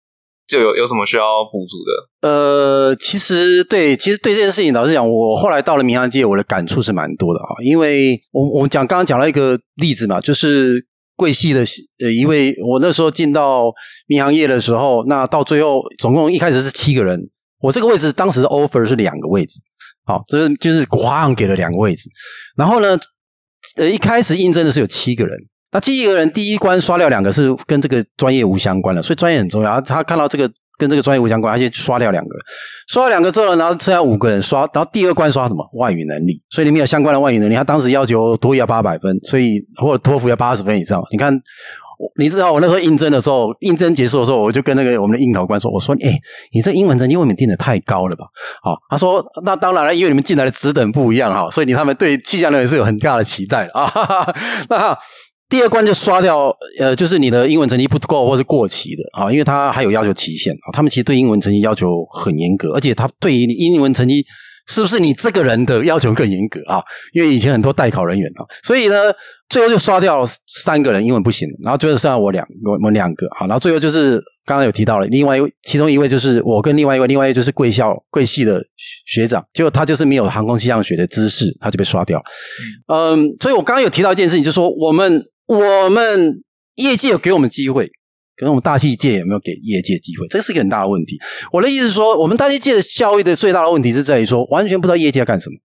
[0.46, 2.28] 就有有什么需要补足的？
[2.28, 10.86] 呃，其实对，其实对这件事情，老实讲，我后来到了民航界，我的感触是蛮多的啊，因为我我讲刚刚讲了一个例子嘛，就是。
[11.18, 11.60] 贵系的
[11.98, 13.70] 呃一位，我那时候进到
[14.06, 17.20] 民航业的时候，那到最后总共一开始是七个人，
[17.60, 19.58] 我这个位置当时 offer 是两个位置，
[20.06, 22.08] 好，这是就是华航给了两个位置，
[22.56, 22.96] 然后呢，
[23.76, 25.36] 呃，一开始应征的是有七个人，
[25.72, 30.48] 那七个人第一关刷掉两个是跟这个专业无相关的，所以专业很重要，他看到这个。
[30.78, 32.36] 跟这个专业无相关，而且刷掉两个，
[32.86, 41.02] 刷了两个之后，然后剩下五个人刷，然后第二关刷什么外语能力，所以你没有相关的外语能力，他当时要求多益要八百分，所以或者托福要八十分以上。
[41.10, 41.36] 你看，
[42.16, 46.10] 你知道我那时候应征的时候，应征结束的时候，我就跟那个我们的应考官说：“我说，哎，
[46.52, 48.26] 你这英文成绩未免定的太高了吧？”
[48.62, 53.86] 好，他说：“那当然了，因为你们进来的职等不一样哈，所以你他们对气象人员是有很大的期待啊。
[53.86, 54.34] 哈哈”
[54.70, 54.96] 那。
[55.48, 60.68] 第二关就刷掉，呃，就是你的英文成绩不够或是过期的啊，因为他还有要求期限啊。
[60.74, 64.22] 他们其实对英文成绩要求很严格，而且他对于你英文成绩
[64.66, 66.84] 是不是你这个人的要求更严格啊？
[67.14, 68.94] 因为以前很多代考人员啊，所以呢，
[69.48, 78.62] 最后就刷掉三个人英文不行，然后最后剩下我两我我们两个啊，然后最后就是刚刚有提到了，另外一位其中一位就是我跟另外一位，另外一位就是贵校贵系的
[79.06, 82.22] 学长，结果他就是没有航空气象学的知识，他就被刷掉。
[82.92, 85.24] 嗯，所以我刚刚有提到一件事情，就是说我们。
[85.48, 86.42] 我们
[86.74, 87.86] 业界有给我们机会，
[88.36, 90.28] 可是我们大气界有没有给业界机会？
[90.28, 91.18] 这是一个很大的问题。
[91.50, 95.56] 我的意思是说，我们大气界的教育的最大的问题是在于说，完全不知道业界要干什么。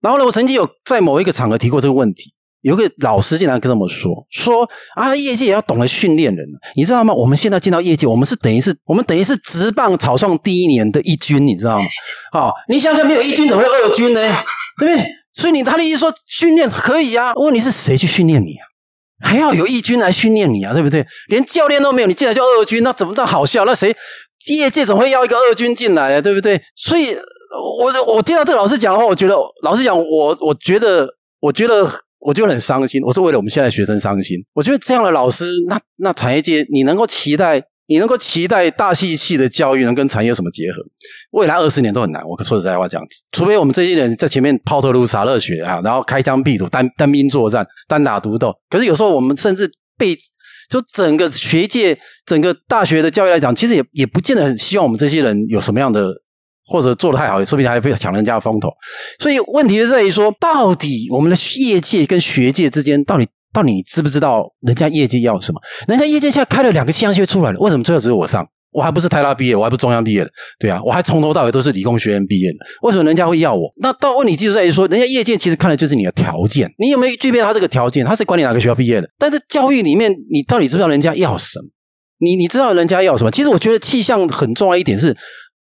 [0.00, 7.12] 然后呢，我曾经有在某一个场合提过这个问题，有个老师竟然跟我们说：“说啊，业界也要懂得训练人，你知道吗？
[7.12, 11.84] 我们现在进到业界，我们是等于是我们等于是直棒草创第一年的一军，你知道吗？
[12.32, 14.20] 好， 你想想，没有一军怎么会有二军呢？
[14.78, 15.04] 对不对？
[15.34, 18.64] 所以你他的意思说训练可以啊，问题是谁去训练你啊？”
[19.20, 21.06] 还要有一军来训练你啊，对不对？
[21.28, 23.64] 连教练都没有，你进来就二军，那怎么那好笑？
[23.64, 23.94] 那谁
[24.46, 26.60] 业界总会要一个二军进来啊，对不对？
[26.74, 27.14] 所以，
[27.78, 31.08] 我我听到这个老师讲的话，我觉得老师讲，我我觉得，
[31.40, 33.02] 我觉得，我就很伤心。
[33.02, 34.38] 我是为了我们现在学生伤心。
[34.54, 37.62] 我觉得这样的老师，那那产业界你能够期待？
[37.90, 40.80] 你能够期待大气系的教育能跟产业有什么结合？
[41.32, 42.22] 未来二十年都很难。
[42.24, 48.54] 我说实在话，这样子，除非我们这些人在前面抛头颅洒热血啊，然后开疆辟土、单单兵作战、单打独斗。
[48.68, 50.16] 可是有时候我们甚至被
[50.68, 56.06] 就整个学界、整个大学的教育来讲，其实也也不见得很希望我们这些人有什么样的，
[56.66, 58.70] 或者做得太好，说不定还会抢人家的风头。
[59.18, 63.26] 所以问题是在于说，到底我们的业界跟学界之间到底？
[63.52, 65.60] 到底你知不知道人家业界要什么？
[65.88, 68.46] 人家业界现在开了两个气象学出来了，为什么最后只有我上？
[68.72, 73.68] 我还不是台大毕业，我还不是中央毕业的，对啊，我还从头到尾都是理工学院毕业的，为什么人家会要我？
[73.78, 78.06] 那到问题就在于说，人家业界其实看的就是你的条件，你有没有具备他这个条件？
[78.06, 79.10] 他是管你哪个学校毕业的？
[79.18, 81.66] 但是教育里面，你到底知不知道人家要什么？
[82.20, 83.30] 你你知道人家要什么？
[83.32, 85.16] 其实我觉得气象很重要一点是，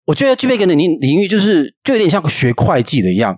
[0.04, 3.36] 我觉得具备一个领领域，就是就有点像学会计的一样。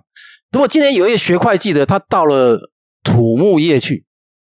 [0.51, 2.59] 如果今天有一个学会计的，他到了
[3.03, 4.05] 土木业去。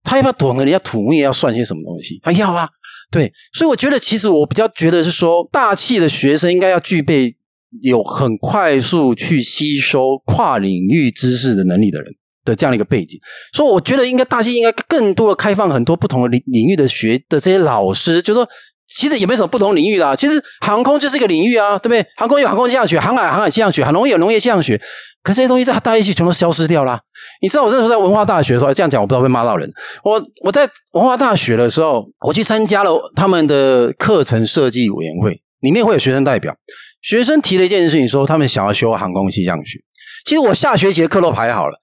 [0.04, 2.20] 他要不要懂得人家土木业要算些什么东西？
[2.22, 2.68] 他要啊，
[3.10, 7.36] 对，所以我觉得，其实我比较觉得是说，大气的学生应该要具备
[7.82, 12.12] 有很快速去吸收跨领域知识的能力的人
[12.44, 13.18] 的这样的一个背景。
[13.52, 18.48] 所以我觉得，应该大气应该更多的开放很多不同的领领域的学的这些老师，就是说，
[18.94, 20.14] 其实也没什么不同领域啦。
[20.14, 22.04] 其实航空就是一个领域啊，对不对？
[22.16, 24.78] 航空有航空气象学，航海航海气象学，农业有农业气象学。
[25.22, 26.98] 可这些东西在大一系全都消失掉了。
[27.40, 29.70] 你知道我那时候在文化大学的时候，这样讲我不知道会骂到人。
[30.04, 36.54] 我我在文化大学的时候，我去参加了他们的课程设计委员会，里面会有学生代表。
[37.00, 39.78] 学生提了一件事情，说他们想要修航空气象学。
[40.24, 41.74] 其实我下学期的课都排好了，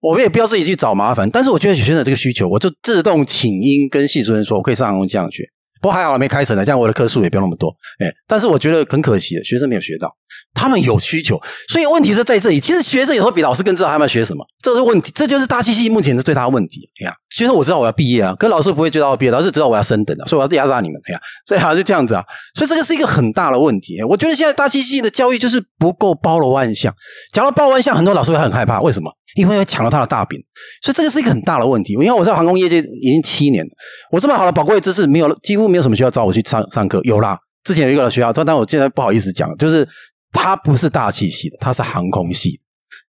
[0.00, 1.28] 我们也不要自己去找麻烦。
[1.30, 5.44] 但是我觉得学生的这个需求，我就自动请缨跟系主任说，我可以上航空气象学。
[5.80, 7.68] 不过还好没开成呢，这样我的课数也不用那么多。
[7.98, 10.08] 哎，但是我觉得很可惜的，学生没有学到。
[10.54, 12.60] 他们有需求，所以问题是在这里。
[12.60, 15.10] 其实学生有时候比老师更知道他们要学什么，这是问题。
[15.14, 16.88] 这就是大气系目前的最大问题。
[17.00, 21.00] 哎呀，学生我知道我要毕业啊，可是老师不会知道我毕业，老师知道我要升等啊，所以我要压榨你们。
[21.08, 22.22] 哎呀，所以好像是这样子啊。
[22.54, 24.02] 所以这个是一个很大的问题。
[24.02, 26.94] 我觉得现在大气系的教育就是不够包罗万象。
[27.32, 29.10] 讲到包罗万象，很多老师会很害怕，为什么？
[29.34, 30.38] 因为会抢了他的大饼。
[30.82, 31.94] 所以这个是一个很大的问题。
[31.94, 33.70] 因为我在航空业界已经七年了，
[34.10, 37.00] 我这么好的宝贵知识，没有几乎没有什么学校找我去上上课。
[37.04, 39.88] 有啦，之前有一个学校，但但我现在不好意思讲，就是。
[40.32, 42.62] 它不是大气系的，它是航空系的。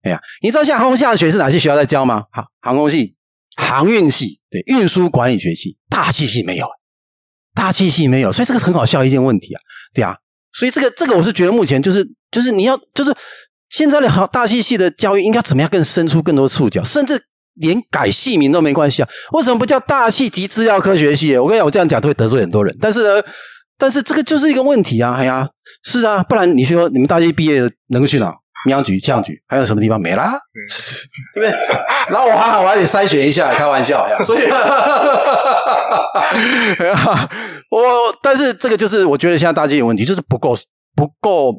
[0.03, 2.23] 哎呀，你知道现在航空气象学是哪些学校在教吗？
[2.31, 3.17] 好，航空系、
[3.57, 6.67] 航运系，对，运输管理学系，大气系没有，
[7.53, 9.61] 大气系没有，所以这个很好笑一件问题啊，
[9.93, 10.15] 对啊，
[10.53, 13.13] 所以这个这个我是觉得目前就是就是你要就是
[13.69, 17.21] 现在的航大气系的教育应该怎么样更伸出更多触角，甚至
[17.55, 19.09] 连改系名都没关系啊？
[19.31, 21.35] 为什么不叫大气及资料科学系？
[21.37, 23.27] 我跟你讲，我这样讲都会得罪很多人，但是呢。
[23.77, 25.15] 但是这个就是一个问题啊！
[25.17, 25.47] 哎呀，
[25.83, 28.33] 是啊，不然你说你们大学毕业能够去哪？
[28.65, 30.33] 民航局、气象局，还有什么地方没啦？
[31.33, 31.49] 对不对？
[32.09, 34.39] 然后我还好，我还得筛选一下，开玩笑，所以，
[37.69, 37.79] 我
[38.21, 40.55] 但是这个就是我觉得现在大家有问题，就是不够
[40.95, 41.53] 不够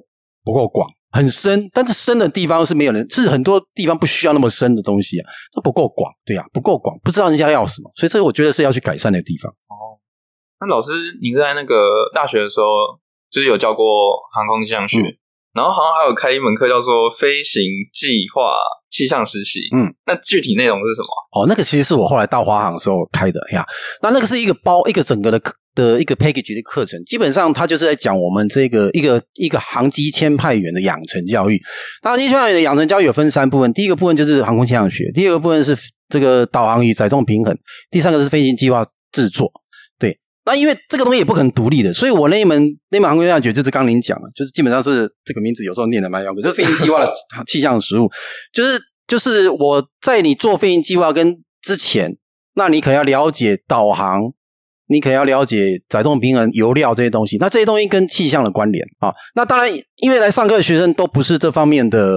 [0.45, 9.53] 不够广，很深，但是深的地方是没有人，是很多地方不需要那么深的东西啊，这不够广，对啊，不够广，不知道人家要什么，所以这个我觉得是要去改善的地方。
[10.59, 10.93] 哦，那老师，
[11.23, 12.67] 你在那个大学的时候，
[13.31, 13.85] 就是有教过
[14.35, 15.01] 航空气象学？
[15.01, 15.17] 嗯
[15.55, 21.09] 然后好像还有开一门课叫做飞行计划气象实习，嗯，那具体内容是什么？
[21.33, 23.67] 哦，那个其实是我后来到华航的时候开的呀。
[24.03, 25.41] 那那个是一个包一个整个的
[25.75, 31.61] 的一个 package 的课程，基本上它就是在讲我们这个一个一个航机签派员的养成教育。
[32.05, 35.77] 那航机签派员的养成教育有分三部分，第一个部分就是航空气象学，第二个部分是
[36.09, 37.57] 这个导航与载重平衡，
[37.91, 39.51] 第三个是飞行计划制作。
[40.49, 42.59] 那因为这个东西也不可能独立的，所以我那一门
[42.89, 47.13] 那门航空气象学就是刚您讲了，就是基本上是这个名字有时候念的蛮拗口，就是飞行计划的
[47.47, 48.09] 气象实务，
[48.51, 52.17] 就是就是我在你做飞行计划跟之前，
[52.55, 54.23] 那你可能要了解导航，
[54.89, 59.13] 你可能要了解载重平衡、油料这些东西，那这些东西跟气象的关联啊。
[59.35, 62.17] 那当然，因为来上课的学生都不是这方面的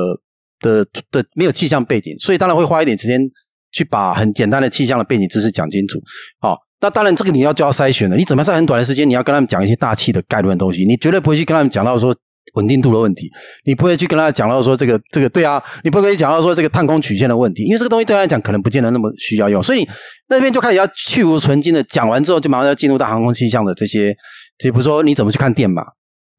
[0.61, 3.19] 的的没有气象背景，所以当然会花一点时间
[3.73, 5.99] 去把很简单的气象的背景知识讲清楚，
[6.39, 6.57] 好。
[6.81, 8.17] 那当然，这个你要就要筛选了。
[8.17, 10.83] 你怎么在很短的时间，你要跟他们讲一些大气的概论东西？
[10.83, 12.13] 你绝对不会去跟他们讲到说
[12.55, 13.29] 稳定度的问题，
[13.65, 19.61] 你不会去跟他讲到说这个这个对啊，你不会跟你讲到说这个探空曲线的问题，因为这个东西对他来讲可能不见得那么需要用。
[19.61, 19.89] 所以你
[20.27, 24.13] 那边就开始要去无存菁的讲完之后，就马上要进入到航空气象的这些，
[24.57, 25.83] 就比如说你怎么去看电码。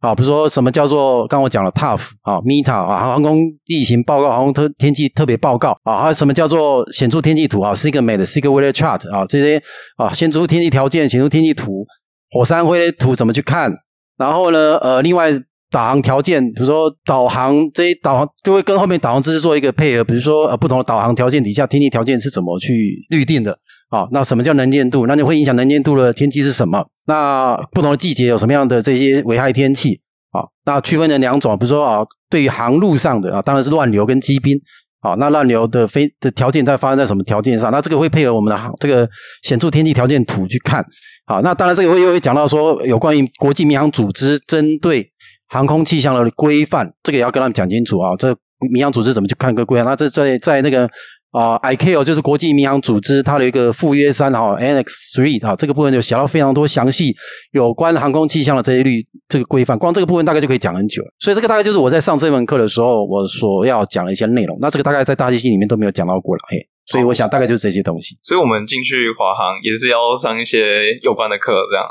[0.03, 9.63] 啊，比如说什么叫做刚我讲了 TAF 啊，META 啊，航空地形报告、航空特天气特别报告啊，还有什么叫做显著天气图啊是一个美的，是一个 Weather Chart 啊，这些
[9.97, 11.87] 啊，显著天气条件、显著天气图、
[12.33, 13.73] 火山灰图怎么去看？
[14.19, 15.31] 然后呢，呃，另外
[15.71, 23.57] 导航条件，比如说导航这些导航就会跟后面导航知识做一个配合，比如说呃，不同的导航条件底下天气条件是怎么去预定的
[23.93, 24.09] 啊？
[24.11, 25.07] 那什么叫能见度？
[25.07, 26.85] 那就会影响能见度的天气是什么？
[27.07, 30.01] 那不同的季节有什么样的这些危害天气？
[30.31, 34.59] 啊，那区分了两种，比如说啊，对于航路上的啊，当然是乱流跟积冰。
[35.01, 37.73] 啊，那乱流的飞的条件在发生在什么条件上？
[37.73, 39.07] 那这个会配合我们的航这个
[39.43, 40.83] 显著天气条件图去看。
[41.27, 45.05] 好，那当然这个会又会讲到说有关于国际民航组织针对
[45.49, 48.15] 航空气象的规范，这个也要跟他们讲清楚啊。
[48.17, 48.33] 这
[48.73, 49.87] 民航组织怎么去看个规范？
[49.87, 50.89] 那这在在那个。
[51.33, 54.85] 啊、呃、，ICAO 就是国际民航组织，它的一个赴约三哈，Annex
[55.17, 57.17] Three 哈，这个部分就写到非常多详细
[57.53, 61.09] 有关航空气象的这一律这个规范，光这个部分大概就可以讲很久了。
[61.19, 64.59] 所以这个大概就是我在上这门课的时候，我所要讲的一些内容。
[64.61, 66.72] 那这个大概在大机器里面都没有讲到过了，嘿。
[66.87, 68.17] 所以我想大概就是这些东西。
[68.23, 71.87] 所以我们进去华航也是要上一些有关的课，这样。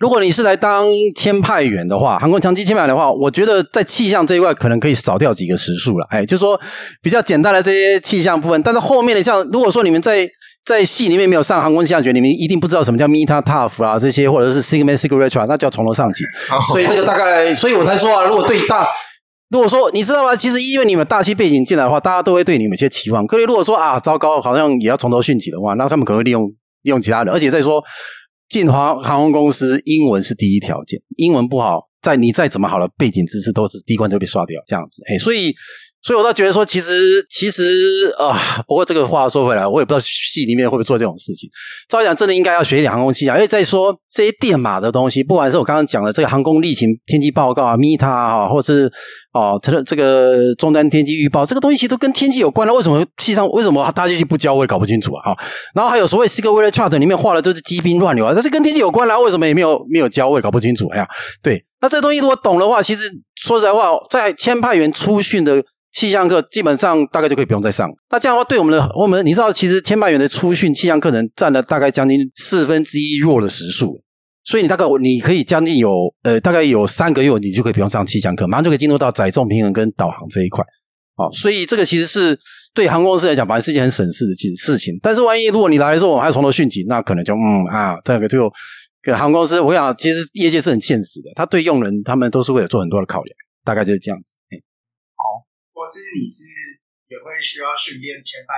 [0.00, 6.06] 如果你是来当签派员的话，航空强机签派员的话，我觉得在气象这一块可能可以少掉几个时数了。
[6.10, 6.58] 哎，就是说
[7.02, 10.26] 比较简单的这些气象部分，但是后面的像如果说你们在
[10.64, 16.24] 在系里面没有上航空气象学，你们一定不知道什么叫 META TAF 啊这些，或者是 SIGMET SIG Retro，那就要从头上起。
[16.72, 18.86] 所以这个大概，所以我才说啊，如果对大。
[19.50, 20.34] 如果说你知道吗？
[20.34, 23.26] 其实因为你们大气背景进来的话，大家都会对你们有些期望。
[23.26, 26.46] 可是如果说啊，糟糕，好像也要从头训起的话，那他们可能会利用
[26.82, 27.34] 利用其他人。
[27.34, 27.84] 而且再说
[28.48, 35.02] 进华航空公司，英文是第一条件，英文不好，在你再怎么好的背景知识，都是第一关就被刷掉，这样子。
[35.08, 35.54] 嘿，所以。
[36.02, 38.34] 所以，我倒觉得说，其实，其实啊，
[38.66, 41.46] 不过这个话说回来，我也不知道系里面会不会做这种事情。
[41.90, 48.90] 照讲，真的应该要学一点航空气象，因为再说这些电码的东西，不管是我刚刚讲的这个航空例行天气报告啊、META 啊，或者是
[49.34, 52.72] 哦，这个这个终端天气预报，这个东西其实都跟天气有关了。
[52.72, 53.46] 为什么气象？
[53.50, 54.54] 为什么大机器不教？
[54.54, 55.36] 我也搞不清楚啊。
[55.74, 60.26] 然后还有所谓 SIG Weather Chart 里面画的都是积冰乱流啊，但是跟天气有关啦，为什么也没有没有教？
[60.28, 60.88] 我也搞不清楚。
[60.88, 61.06] 哎呀，
[61.42, 65.62] 对，那这东西如果懂的话，其实说实在话，在签派员初训的。
[66.00, 67.86] 气象课基本上大概就可以不用再上。
[68.10, 74.00] 那这样的话，对我们的我们，你知道，其实签派员的初训气象课程占了大概将近四分之一弱的时数，
[74.42, 80.64] 所以你大概你可以将近有呃大概有三个月，你就可以不用上气象课，马上就可以进入到载重平衡跟导航这一块。
[81.16, 82.38] 好，所以这个其实是
[82.72, 84.98] 对航空公司来讲，反正是一件很省事的事情。
[85.02, 88.50] 但是万一如果你来的时候，我们还要从头训起，那可能就嗯啊，这个就
[89.02, 94.34] 给航空公司，我想其实业界是很现实的，他对用人他们都是会有做很多的考量，大概就是这样子。
[95.80, 96.44] 或是你是
[97.08, 98.52] 也会需要训练前排？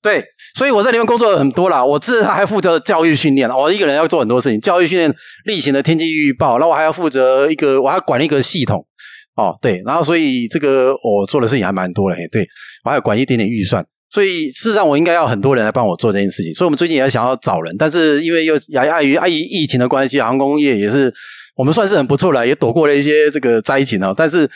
[0.00, 1.84] 对，所以我在里面工作了很多啦。
[1.84, 5.12] 我这还负责教育训练，我一个人要做很多事情，教育训练
[5.46, 8.86] 例行的天气预报，然后我还要负责一个，我还要管一个系统
[9.34, 12.46] 哦，对，然后所以这个我做的事情还蛮多的，嘿，对，
[12.84, 16.54] 我还要管一点点预算，所以事实上我应该要很多人来帮我做这件事情。
[16.54, 21.12] 所以我们最近也想要找人，但是因为又也碍于碍于疫情的关系，航空业也是
[21.56, 24.50] 我们算是很不错了，也躲过了一些这个灾情哦，但是。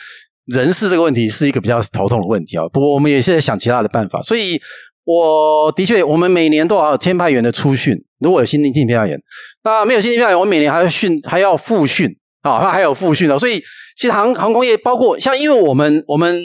[0.49, 2.67] 人事这个问题是一个比较头痛的问题啊。
[2.73, 4.59] 不过我们也是在想其他的办法，所以
[5.05, 9.19] 我的确，我们每年都有签派员的初训，如果有新进派员，
[9.63, 12.09] 那没有新进派员，我每年还要训，还要复训
[12.41, 13.37] 啊，还有复训的。
[13.37, 13.59] 所以
[13.95, 16.41] 其实航航空业包括像，因为我们我们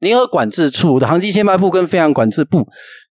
[0.00, 2.66] 联合管制处的航机签派部跟飞航管制部，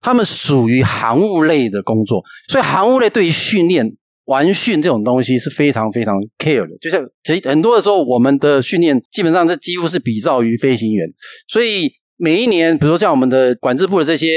[0.01, 3.95] 他们属于航务类的工作，所以航务类对于训练。
[4.27, 11.07] 玩训这种东西是非常非常 care 的，就像其很多的时候，我们的训练基本上是几乎是比照于飞行员，
[11.47, 14.27] 所以每一年，比如说像我们的管制部的这些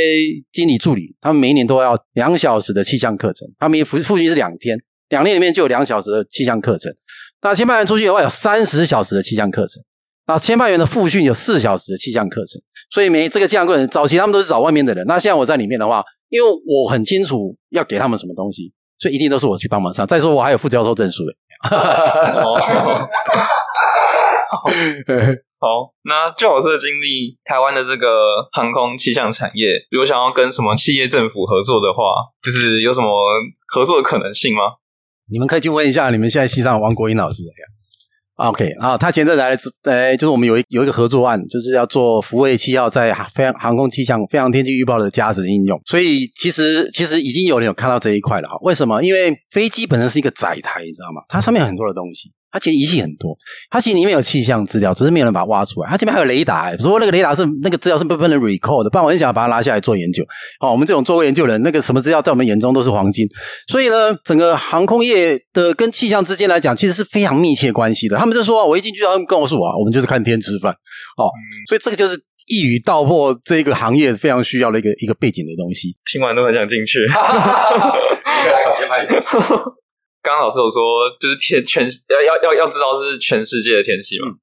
[0.53, 4.79] 经理助理，他们每一年都要两小时的气象课程，他们复复训是两天，
[5.09, 6.93] 两天里面就有两小时的气象课程。
[7.43, 9.83] 那签派员出去的话，有三十小时的气象课程，
[10.29, 12.63] 那签派员的复训有四小时的气象课程，
[12.93, 18.73] 所以每这个气象课程早期他们都是找外面的人，那现在我在里面的话，因为我很清楚要给他们什么东西。
[19.01, 20.07] 所以一定都是我去帮忙上。
[20.07, 21.35] 再说我还有副教授证书嘞。
[25.61, 32.01] 好，那就老师的经历，台湾的这个航空气象产业，如果想要跟什么企业政府合作的话，
[32.43, 33.09] 就是有什么
[33.69, 34.63] 合作的可能性吗？
[35.31, 37.69] 你们可以去问一下你们现在西藏的王国英老师怎样。
[38.41, 48.57] OK，啊，他前阵来了，呃，就是我们有一有一个合作案，就是要做福卫七号在飞航空气象飞航天气预报的加值应用，所以其实其实已经有人有看到这一块了哈。
[48.63, 49.03] 为什么？
[49.03, 51.21] 因为飞机本身是一个载台，你知道吗？
[51.29, 52.33] 它上面有很多的东西。
[52.53, 53.37] 它其实仪器很多，
[53.71, 55.89] 它其实里面有气象资料，只是没有人把它挖出来。
[55.89, 60.25] 它这边还有雷达，欸，比如说那个雷达是那个资料是不不能 record 的，不然我很想把它拉下来做研究。
[60.59, 63.27] 好，我们这种做过研究的人，那个什么资料在我们眼中都是黄金。
[63.69, 68.17] 所以呢，整个航空业的跟气象之间来讲，其实是非常密切关系的。
[68.17, 70.73] 他们就说，我一进去，他们告诉我，我们就是看天吃饭。
[70.73, 71.31] 哦，
[71.69, 75.97] 所以这个就是一语道破这个行业非常需要的一个一个背景的东西。
[76.11, 77.07] 听完都很想进去。
[77.07, 79.23] 搞签派员。
[80.23, 84.29] 刚刚老师有说，就是天全要要要要知道是全世界的天气嘛？
[84.29, 84.39] 嗯、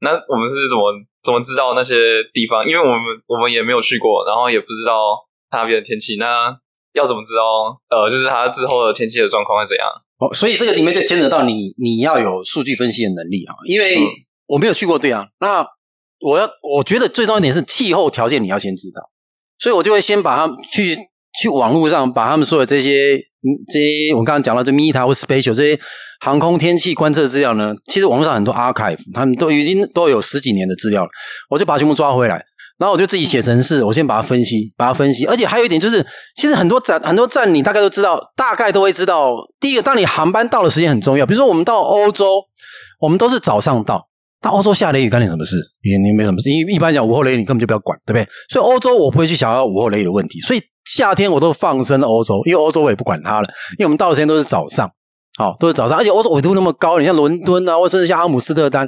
[0.00, 2.64] 那我们是怎么怎么知道那些地方？
[2.66, 5.16] 因为我们我们也没有去过，然后也不知道
[5.50, 6.16] 他那边的天气。
[6.16, 6.56] 那
[6.94, 7.42] 要怎么知道？
[7.90, 9.86] 呃，就是他之后的天气的状况会怎样？
[10.18, 13.54] 哦，所以这个里面就牵扯到你你要有数据分析的能力啊。
[13.66, 13.98] 因为
[14.46, 15.28] 我没有去过，对啊。
[15.40, 15.64] 那
[16.20, 19.10] 我要我觉得最重要一点是气候条件你要先知道，
[19.58, 20.96] 所以我就会先把它去
[21.40, 23.20] 去网络上把他们说的这些。
[23.72, 25.80] 这些我刚刚讲到这 Meta 或 Spatial 这些
[26.20, 31.08] 航空天气观测资料呢，其实网络上很多 archive，他们都已经都有十几年的资料了。
[31.48, 32.34] 我就把全部抓回来，
[32.78, 35.24] 然后我就自己写程式，我先把它分析，把它分析。
[35.24, 39.36] 而且还有一点就是，其实很多站很多站你大概都知道，大概都会知道。
[39.60, 42.42] 第一个，当你航班到的时间很重要，比如说我们到欧洲，
[42.98, 44.08] 我们都是早上到，
[44.42, 45.54] 到欧洲下雷雨干你什么事？
[45.82, 48.28] 也你没什么事，因为一般讲午后雷雨你根本就不要管，对不对？
[48.50, 50.60] 所以欧洲我不会去想要午后雷雨的问题，所以。
[50.98, 53.46] 夏天我都放生欧洲，因为欧洲我也不管它了，
[53.78, 54.90] 因为我们到的时间都是早上，
[55.38, 58.84] 好，都是早上，而且欧洲纬度那么高，你像伦敦啊，或甚至像阿姆斯特丹，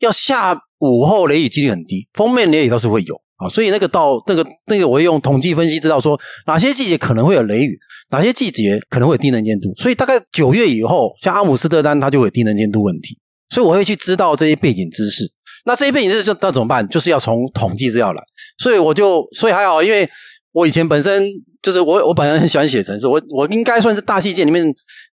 [0.00, 7.78] 要下午后雷雨几率很低，锋面雷雨倒是会有啊，所以那个到那个那个，我会用统计分析知道说哪些季节可能会有雷雨，
[8.10, 13.16] 哪些季节可能会有低能见度，所以大概九月以后，像阿姆斯特丹它就会有低能见度问题，
[13.50, 15.30] 所以我会去知道这些背景知识。
[15.66, 16.86] 那这些背景知识就那怎么办？
[16.88, 18.20] 就是要从统计资料来，
[18.58, 20.10] 所以我就所以还好，因为。
[20.54, 21.22] 我以前本身
[21.60, 24.64] 就是我，我本来很喜欢写程式，我我应该算是大气界里面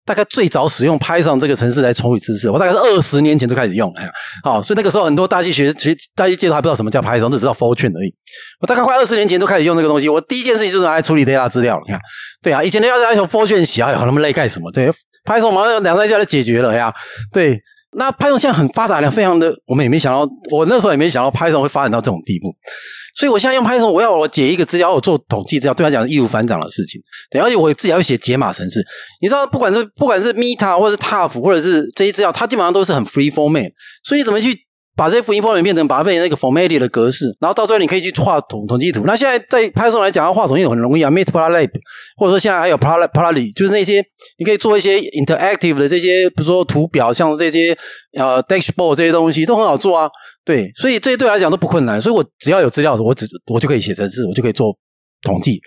[0.06, 2.48] 大概最早使用 Python 这个程式来处理知识。
[2.48, 3.92] 我大概是二十年前就开始用，
[4.44, 8.14] 好，所以那个时候很多大气学学大气界都还不知道什么叫 Python，只知道 Fortran 而已。
[8.60, 10.08] 我大概快二十年前就开始用这个东西。
[10.08, 11.82] 我第一件事情就是拿来处理 data 资料。
[11.86, 12.00] 你看，
[12.44, 14.72] 对啊，以前 data 资料用 Fortran 写，哎呦，那么累干什么？
[14.72, 14.92] 对
[15.26, 16.94] ，Python 马上两三下就解决了呀。
[17.34, 17.60] 对，
[17.98, 22.54] 那 Python 现在很发达了，非常的，我们也没想到，我那时候也没想到 Python 会发展到这种地步。
[23.14, 27.02] 所以，我现在用 Python，我要我解一个资料，我做统计资料，对他讲易如反掌的事情。
[27.30, 28.86] 对，而且我自己要写解码程式。
[29.22, 33.72] 你知道，不管是不管是 Meta 或者是 t u f 或者是这些资料，它基本上都是很 free format。
[34.04, 34.58] 所以，你怎么去
[35.02, 39.02] 把这些 free format 变成把它变成那个 formatted 的格式，然后到最后你可以去画统统计图。
[39.08, 41.72] 那现在在 Python 来讲，要画统计图很容易啊，Matplotlib，
[42.18, 44.06] 或者说现在还有 Plotly，就是那些
[44.38, 47.76] 你可以做一些 interactive 的这些，比如说图表，像这些
[48.16, 50.08] 呃 dashboard 这些东西都很好做啊。
[50.46, 54.72] 对，所以这些对来讲都不困难，所以我只要有资料，我只我就可以写程式，我就可以做
[55.24, 55.60] 统计。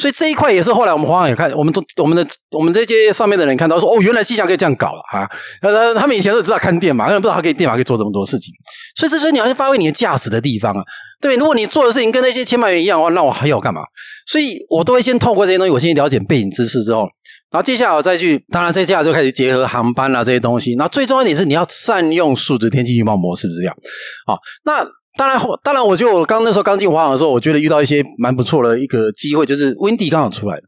[0.00, 5.30] 所以这一块也是后来我们华航也看，我们都我们的我们这些上面的人看到说，哦，原来气象可以这样搞了啊！
[5.60, 8.52] 呃，他们以前都知道看电码，他们不知道他可以电码可以做这么多事情。
[8.96, 10.82] 所以这是你要去发挥你的价值的地方啊！
[11.20, 13.82] 对，如果你做的事情跟那些签派员一样的话，那我还要干嘛？
[14.26, 17.06] 所以我都会先透过这些东西，我先了解背景知识之后。
[17.50, 20.72] 然后接下来我再去，当然接下来就开始结合航班啊这些东西。
[20.74, 23.76] 然后最重要一点是你要善用数值天气预报模式资料。
[24.24, 24.86] 好，那
[25.18, 30.62] 当然，当然，我就刚那时候刚进华航的时候，我觉得遇到一些蛮不错的一个机会，就是 Windy 刚好出来了。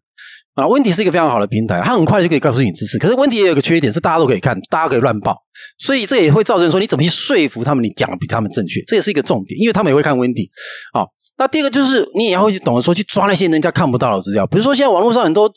[0.54, 2.98] 啊，Wendy 是一个非常好的平台，它很快就可以告诉你知识。
[2.98, 5.34] 可是 Wendy 也有个缺点，是大家都可以看，大家可以乱报，
[5.78, 10.50] 所以这也会造成说你怎么去说服他们，你讲的比他们正确，这也是一个重点，因为他们也会看 Wendy。
[10.92, 15.50] 好，那第二个就是你也要会去懂得说去抓那些人家看不到的资料，比如说现在网络上很多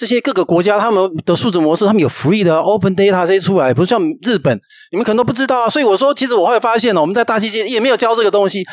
[0.00, 4.58] 这些各个国家他们的数字模式，他们有 free 的 open data 这些出来，比如像日本，
[4.90, 5.68] 你们可能都不知道啊。
[5.68, 8.64] 所以我说，其实我会发现呢，我们在大企业也没有教这个东西。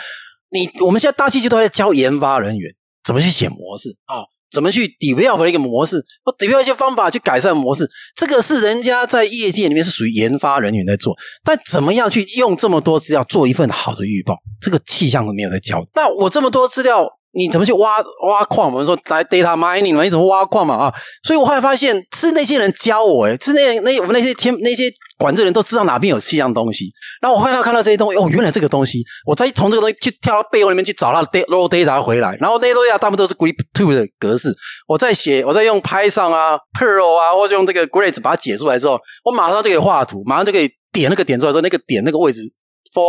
[0.51, 2.71] 你我们现在大企业都在教研发人员
[3.03, 4.23] 怎么去写模式啊。
[4.49, 11.13] 怎么去 develop 一个模式，或 develop 一些方法去改善模式，这个是人家在业界里面是属于研发人员在做。
[11.43, 15.83] 但怎么样去用这么多资料做一份好的预报，这个气象都没有在教。
[15.93, 17.16] 那我这么多资料。
[17.33, 17.97] 你怎么去挖
[18.27, 18.71] 挖矿？
[18.71, 20.93] 我们说来 data mining 嘛，你怎么挖矿嘛啊？
[21.23, 26.91] 所以我后来发现是那些人教我，诶是那那我们那些天那些管制人都知道哪边有气象东西。
[27.21, 32.35] 然后我后来看到这些东西，哦，原来这个东西，我再从这个东西去跳到背后里面去找到 raw data 回来。
[32.39, 34.55] 然后那些东西大部分都是 grep two 的格式。
[34.87, 42.41] 我再写，我再用 Python 啊、Perl 啊，或者用这个 Grids 把它解出来之后，我马上就可以画图，马上就可以点那个点出来之后，那个点那个位置
[42.93, 43.03] 风。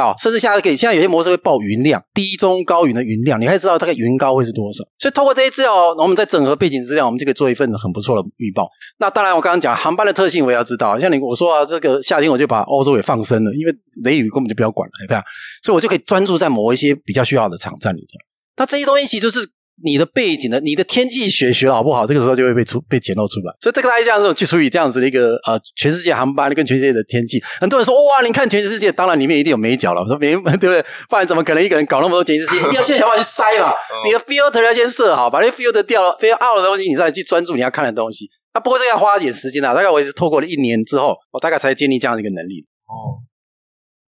[0.00, 4.84] 啊，甚至现在可以，现在有些模式会报云量，低、中、高云的云量，你可以知道大概云高会是多少。
[4.98, 8.68] 所以透过这些资料，我们再整合背景资料，我们就可以做一份很不错的预报。
[8.98, 10.98] 那当然，我刚刚讲航班的特性，我也要知道。
[10.98, 13.72] 像你我说啊，这个夏天我就把欧洲给放生了，因为
[14.04, 15.22] 雷雨根本就不要管了，对吧？
[15.62, 18.18] 所以我就可以专注在某一些比较需要的场站里头。
[18.56, 19.57] 那这些东西其实就是。
[19.84, 22.06] 你的背景的，你的天气学学的好不好？
[22.06, 23.52] 这个时候就会被出被揭露出来。
[23.60, 30.00] 所以这个大家这样子去处理这样子的一个呃，全世界航班跟全世界的天气，很多人说哇，你看全世界，当然里面一定有美角了。
[30.00, 30.84] 我说没，对不对？
[31.08, 32.56] 不然怎么可能一个人搞那么多天气？
[32.70, 33.72] 你要先想办法去筛嘛。
[34.04, 38.28] 你的 filter 要先设好，把那 filter 掉了，filter out 的东西，你再来去专注你要看的东西。
[38.54, 42.66] 那不过这个要花一点时间啊，大概我也是透过了一年之后，我大概才建立这样的一个能力。
[42.86, 43.20] 哦，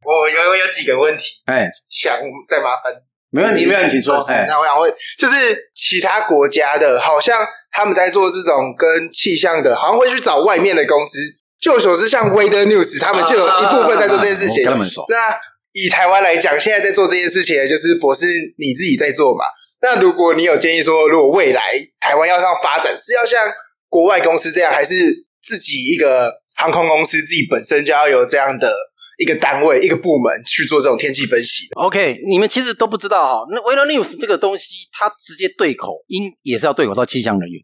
[0.02, 2.18] 我有有几个问题，哎，想
[2.48, 3.09] 再麻烦。
[3.30, 4.16] 没问题，没问题，说。
[4.28, 11.18] 哎，那我想问，就是其他国家的，好像他们在做这种跟气象的，好像会去找外面的公司。
[11.60, 14.64] 据我所知，像 Weather News，他们就有一部分在做这件事情。
[14.64, 15.36] 那
[15.72, 18.26] 以台湾来讲，现在在做这件事情就是博士
[18.58, 19.44] 你自己在做嘛？
[19.82, 21.62] 那如果你有建议说，如果未来
[22.00, 23.40] 台湾要这样发展，是要像
[23.88, 24.94] 国外公司这样，还是
[25.40, 28.70] 自己一个航空公司自己本身就要有这样的？
[29.18, 31.68] 一个单位、一个部门去做这种天气分析。
[31.76, 33.46] OK，你们其实都不知道哈。
[33.50, 37.60] 那 Weather News 这个东西，它直接对口，应也是要对口到气象人员。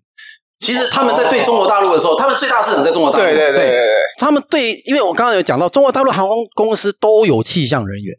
[0.58, 3.24] 其实他们在对中国大陆的时候，哦、他们最大市场在中国大陆。
[3.24, 3.82] 对对对，对，对，
[4.18, 8.14] 他们对，因为我刚刚有讲到，中国大陆航空公司都有气象人员，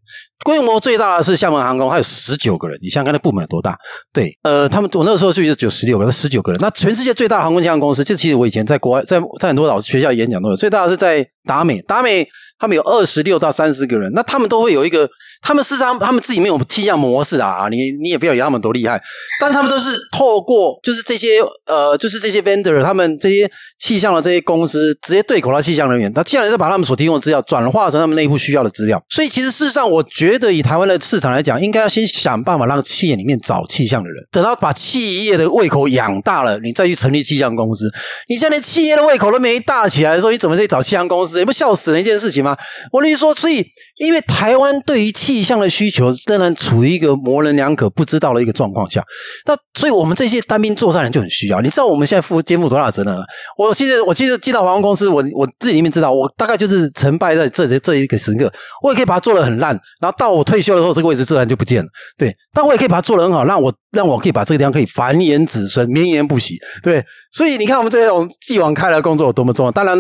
[0.45, 2.77] 规模最大的是厦门航空，还有十九个人。
[2.81, 3.75] 你想想看，那部门有多大？
[4.13, 6.59] 对，呃，他们我那个时候去是只有十六个，那十九个人。
[6.61, 12.27] 那全世界最大的航空气象公司，就其实我以前在国外，在在很多老师学校演讲都有，最大的是在达美，达美。
[12.59, 15.09] 他们有二十六到三十个人，那他们都会有一个，
[15.41, 19.01] 他们事实上他们自己没有气象模式啊，你你也不要以为他们多厉害，
[19.39, 23.49] 但是他们都是透过就是这些呃，就是这些 vendor，他们这些
[23.79, 37.89] 气象的这些公司直接对口到气象人员，那气象人员是把他们所提供的资料转化成他们内部需要的资料，所以其实事实上，我觉得以台湾的市场来讲，应该要先想办法让企业里面找气象的人，等到把企业的胃口养大了，你再去成立气象公司。
[38.27, 41.39] 你现在连企业的胃口都没大起来的时候，你怎么去找气象公司？
[41.39, 42.46] 你不笑死人一件事情吗？
[42.91, 43.65] 我跟你说，所以
[43.97, 49.03] 因为台湾对于气象的需求仍然处于一个模棱两可、不知道的一个状况下，
[49.45, 51.61] 那所以我们这些单兵作战人就很需要。
[51.61, 53.25] 你知道我们现在负肩负多大责任了？
[53.57, 58.51] 我现在我记得进到航空公司，我我自己里面知道，我大概就是成败在这这一个时刻，
[58.83, 61.89] 我也可以把它做得很烂，然后到我退休的时候，这个位置自然就不见了。
[62.17, 66.57] 对，但我也可以把它做得很好，让我让我可以把这个地方可以繁衍子孙、绵延不息。
[66.83, 69.71] 对，所以你看我们这种继往开来的工作有多么重要。
[69.71, 69.97] 当然。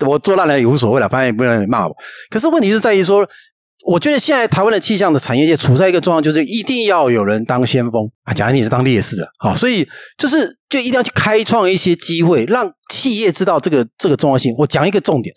[0.00, 1.94] 我做烂了也无所谓了，反正也不能骂我。
[2.30, 3.26] 可是问题是在于说，
[3.86, 9.88] 我觉得现在台湾的气象的产业界处在一个状况，就是一定要有人当先锋啊，讲的你是当烈士的，好，所以
[10.18, 14.54] 就是就一定要去开创一些机会，让企业知道这个这个重要性。
[14.58, 15.34] 我讲一个重点，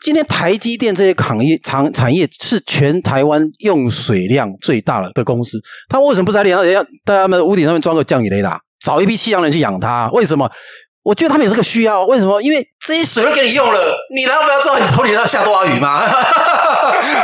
[0.00, 10.10] 今天台积电这些行业产产业是全台湾用水量最大的公司，他为什么不在脸上人家在他们屋顶上面装个降雨雷达，找一批气象人去养它？
[10.12, 10.50] 为什么？
[11.04, 12.40] 我觉得他们也是个需要，为什么？
[12.40, 13.78] 因为这些水都给你用了，
[14.14, 16.02] 你难道不要知道你头顶上下多少雨吗？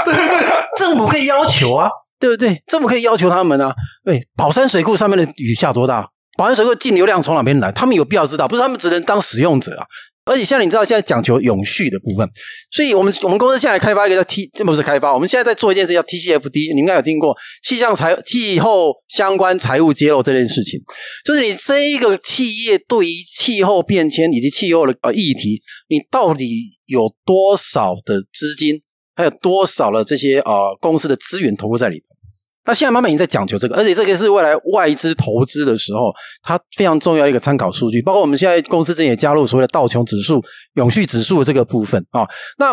[0.05, 0.47] 对 不对？
[0.78, 2.62] 政府可以要求啊，对不对？
[2.66, 3.74] 政府可以要求他们啊。
[4.05, 6.07] 对，宝山水库上面的雨下多大？
[6.37, 7.72] 宝山水库净流量从哪边来？
[7.72, 9.87] 他们有必要知道，不是他们只能当使用者啊。
[10.24, 12.28] 而且像你知道，现在讲求永续的部分，
[12.70, 20.78] 所以我们我们公司现在开发一个叫 T，不是开发，我们现在在做一件事叫 TCFD，你应该有听过气象财气候相关财务揭露这件事情，
[21.24, 28.80] 就是你这一个企业对于气候变迁以及气候的呃议题，你到底有多少的资金，
[29.16, 32.19] 还有多少的这些呃公司的资源投入在里头？
[32.66, 38.02] 那现在慢慢已经在讲究这个，而且这个是未来外资投资的时候，它非常重要的一个参考数据。
[38.02, 40.44] 包括我们现在公司之前也加入所谓的道琼指数、
[40.74, 42.28] 永续指数的这个部分啊。
[42.58, 42.72] 那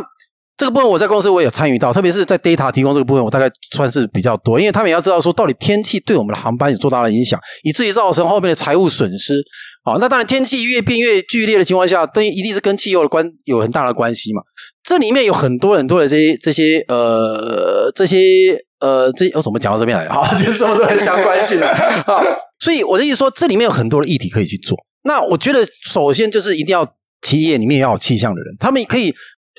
[0.57, 9.41] 这个部分我在公司我也有参与到，特别是在 data 提供这个部分，我大概算是比较多，因为他们也要知道说到底天气对我们的航班有多大的影响，以至于造成后面的财务损失。
[9.85, 14.41] 好，那当然天气越变越剧烈的情况下，对一定是跟气候的关有很大的关系嘛。
[14.83, 18.66] 这里面有很多很多的这些这些呃这些。
[18.79, 20.07] 呃，这我怎么讲到这边来？
[20.07, 22.23] 好， 就是这么多人相关性的啊。
[22.59, 24.77] 所以我的意思说，这里面有很多的议题可以去做。
[25.03, 26.87] 那我觉得，首先就是一定要
[27.21, 29.13] 企业里面要有气象的人，他们可以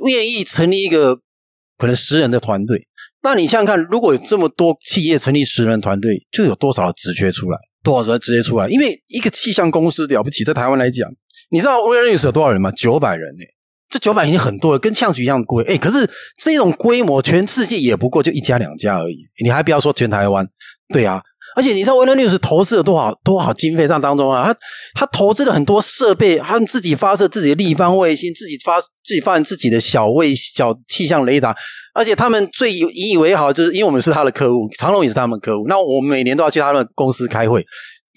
[0.04, 1.16] 愿意成立一个
[1.76, 2.86] 可能十人的团队。
[3.22, 7.58] 那你想想看，如果有这么多企业成立十人团队，就有多少的职缺出来？
[7.82, 8.68] 多少人直接出来？
[8.68, 11.08] 因为一个气象公司了不起，在台湾来讲，
[11.50, 12.70] 你知道 Weather News 有多少人吗？
[12.70, 13.44] 九百人呢、
[13.90, 15.64] 这九百已经很多了，跟象局一样贵。
[15.64, 16.08] 哎，可是
[16.38, 19.16] 这种规模，全世界也不过就一家两家而已。
[19.42, 20.46] 你还不要说全台湾，
[20.92, 21.22] 对啊。
[21.56, 24.44] 而且你知道 Weather News 投资了多少多少经费在当中啊？
[24.44, 24.56] 他
[24.94, 31.56] 他投资了很多设备，他们自己发射自己的立方卫星，自己发自己发展自己的小卫小气象雷达。
[31.94, 35.66] 而且他们最引以为豪，就是因为我们是他的客户，长隆也是他们客户。
[35.66, 37.64] 那我们每年都要去他们公司开会。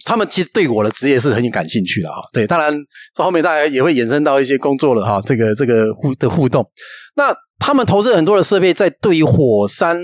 [0.06, 2.74] 他们其实对我的职业是很感兴趣的哈，对，当然
[3.14, 6.66] 这后面大家也会衍生到一些工作了哈，这个这个互的互动。
[7.16, 10.02] 那他们投资很多的设备在对于火山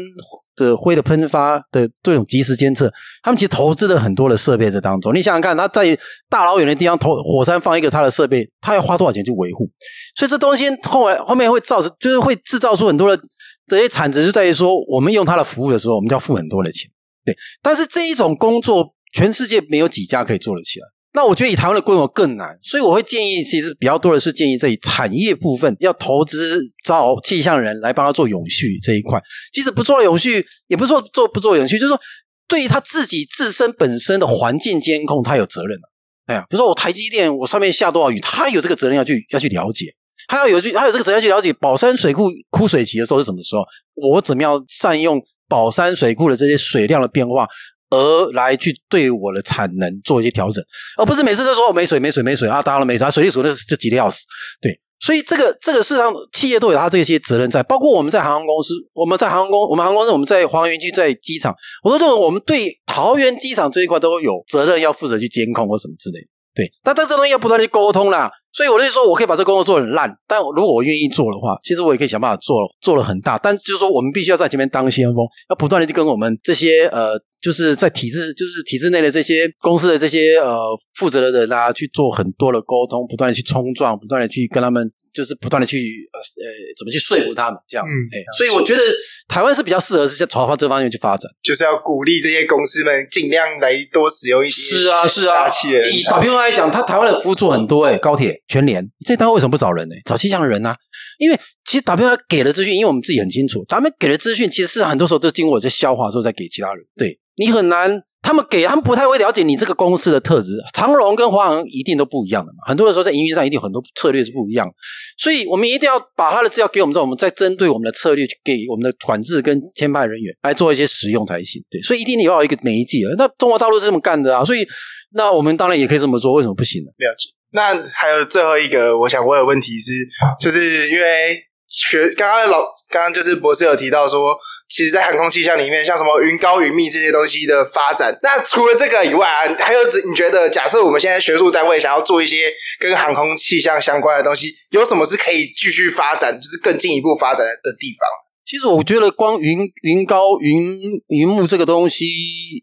[0.56, 2.92] 的灰的喷发的这种及时监测，
[3.24, 5.16] 他们其实投资了很多的设备在当中。
[5.16, 5.98] 你想想看，他在
[6.30, 9.68] 大老远的地方投火山放一个他的设备，他要花多少钱去维护？
[10.16, 13.24] 所以这东西后来后面会造成，就是会制造出很多的
[13.68, 16.90] 这些产值，就在于说我们用他的服务的时候，我们就要付很多的钱。
[17.26, 18.94] 对，但是这一种工作。
[19.18, 20.86] 全世界没有几家可以做得起来。
[21.14, 29.20] 那我觉得以台湾的规模更难，所以我会建议，其实比较多的是建议这一产业部分要投资找气象人来帮他做永续这一块。
[29.52, 32.00] 即使不做永续，也不是说做不做永续，就是说
[32.48, 35.80] 对于他自己自身本身的环境监控，他有责任。
[36.28, 39.86] 哎呀，比如说我台积电，我上面下多少雨，他有这个责任要去要去了解，
[40.28, 43.64] 他要有去，他有这个责任要去了解宝山水库枯水期的时候是什么时候，
[43.96, 47.48] 我怎么样善用宝山水库的这些水量的变化。
[47.90, 50.64] 而来去对我的产能做一些调整，
[50.98, 52.62] 而不是每次都说我没水、没水、没水啊！
[52.62, 54.26] 当然了，没水啊，水利署那就急得要死。
[54.62, 66.20] 对，所以这个这个市场企业都有它这些责任在，包括我们在航空公司，我们在航空公，我们航空公司我们在黄园区在机场，我都认为我们对桃园机场这一块都有责任要负责去监控或什么之类。
[66.54, 68.32] 对，但这这东西要不断去沟通啦。
[68.58, 73.38] 所以我就说，我可以把这工作做很烂，但如果我愿意做的话，其实我也可以想办法做，做了很大。
[73.38, 80.58] 但就是说，我们必须要在前面当先锋，要不断的去跟我们这些呃，就是在体制，就是体制内的这些公司的这些呃
[80.96, 85.78] 负责的人啊，去做很多的沟通，不断的去冲撞，不断的去跟他们，就是不断的去
[86.12, 87.92] 呃呃，怎么去说服他们这样子。
[88.18, 88.82] 哎、嗯，所以我觉得
[89.28, 94.76] 台湾是比较适合是在朝方这方面去发展，就是要鼓励这些公司们尽量来多使用一些。
[94.76, 95.48] 是啊，是啊。
[95.94, 98.42] 以打比方来讲，他台湾的服务做很多哎、欸，高铁。
[98.48, 99.96] 全联这单位为什么不找人呢？
[100.06, 100.76] 找气象的人呢、啊？
[101.20, 106.86] 因为其实 WI 给的资讯，因为我们自己很清楚，他们给的资讯其实是很多时候都经过我这消化之后再给其他人。
[106.96, 110.52] 对，你很难，他们给他们不太会了解你这个公司的特质。
[110.74, 114.70] 长荣跟华航一定都不一样的嘛，很多的时候在营运上一定很多策略是不一样，
[115.18, 121.62] 所以我们一定要把他的资料给我们之后，我们再针对我们的策略去给我们的管制跟签派人员来做一些使用才行。
[121.70, 123.00] 对，所以一定你要有一个媒介。
[123.18, 124.66] 那中国大陆是这么干的啊，所以
[125.14, 126.90] 那我们当然也可以这么做，为什么不行呢？
[126.98, 127.37] 了解。
[127.52, 129.92] 那还有最后一个，我想问的问题是，
[130.40, 134.38] 就是因为学刚刚老刚刚就是博士有提到说，
[134.70, 148.08] 其实，在航空气象里面，像什么云高云密这些东西的发展，那除了这个以外啊，还有你觉得，假设我们现在学术单位想要做一些跟航空气象相关的东西，有什么是可以继续发展，就是更进一步发展的地方？
[148.46, 152.06] 其实我觉得，光云云高云云雾这个东西，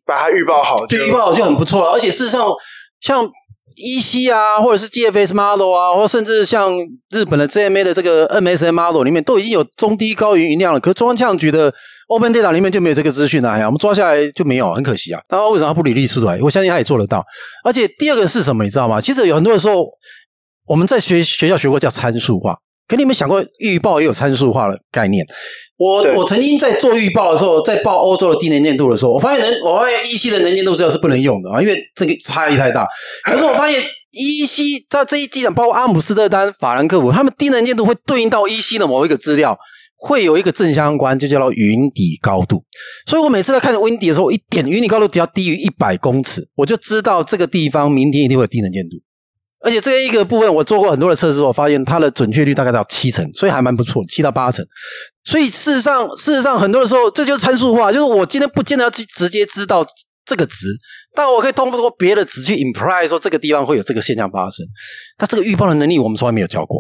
[0.07, 1.91] 把它预报好，对，预报好就很不错了。
[1.91, 2.49] 而且事实上，
[3.03, 3.31] 像
[3.77, 6.73] EC 啊，或者是 GFS model 啊，或甚至像
[7.11, 10.81] 日本的 JMA 的这个 MSM model 里面，都已经有中低高云云量了。
[10.81, 11.73] 可是中央气象局的
[12.09, 13.53] Open Data 里面就没有这个资讯啊！
[13.53, 15.21] 哎呀，我们抓下来就没有，很可惜啊。
[15.31, 16.39] 那为什么他不履历出来？
[16.43, 17.25] 我相信他也做得到。
[17.65, 19.01] 而且第二个是什么，你知道吗？
[19.01, 19.87] 其实有很多的时候，
[20.67, 22.57] 我们在学学校学过叫参数化。
[22.87, 25.25] 可你们想过预报也有参数化的概念？
[25.77, 32.87] 我我曾经在做预报的时候，在报欧洲的低能见度的时候，我发现能，我发现依稀的能见度资料是不能用的啊，因为这个差异太大。
[33.25, 33.83] 可是我发现
[34.13, 39.59] 依稀它这一机场，包括阿姆斯特丹、法兰克福，他们低能见度会对应到依稀的某一个资料，
[39.97, 42.63] 会有一个正相关，就叫做云底高度。
[43.07, 48.99] 所以我每次在看云底的时候，我一点云底高度只要低于一百公尺，我就知道这个地方明天一定会有低能见度。
[49.65, 54.65] 而且这一个部分我做过很多的测试，我发现它的准确率大概到七成，所以还蛮不错，七到八成。
[55.25, 59.85] 所以事实上，事实上很多的时候，这就是参数化，就是我今天不见得要去直接知道
[60.27, 60.69] 这个值，
[61.17, 64.67] 但我可以通过别的值去 imply 说这个地方会有这个现象发生。
[65.17, 66.79] 它这个预报的能力我们从来没有教过，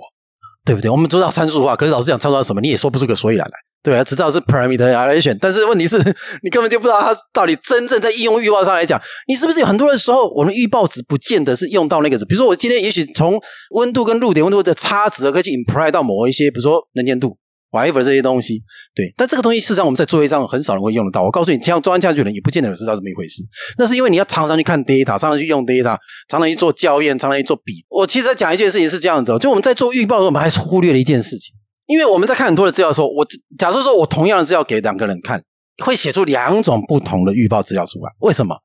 [0.64, 0.90] 对不对？
[0.90, 3.73] 我们知道参数化，可是老师讲参数化什么，你也说不出个所以然来。
[3.84, 5.98] 对啊，只知道是 parameterization，但是问题是
[6.42, 12.24] 你根本就不知道它到底真正在应用预报上来讲，你是不是有很多的时候，我们预报值不见得是用到那个值。
[12.24, 13.38] 比如说，我今天也许从
[13.72, 17.36] 温度跟露点温度的差值可以去 imply 到某一些，比如说能见度
[17.72, 18.62] ，whatever 这些东西。
[18.94, 21.22] 对，但这个东西事实上我们在作业上很少人会用得到。
[21.22, 23.42] 我告诉你，像专案下去的人也不见得有知道这么一回事。
[23.76, 25.98] 那是因为你要常常去看 data，常常去用 data，
[26.30, 27.84] 常常去做校验，常常去做比。
[27.90, 31.54] 我其实在讲一件事情是这样子，就我们在做预报的时候，我们还忽略了一件事情。
[31.86, 33.26] 因为我们在看很多的资料的时候，我
[33.58, 35.42] 假设说我同样的资料给两个人看，
[35.84, 38.10] 会写出两种不同的预报资料出来。
[38.20, 38.56] 为什么？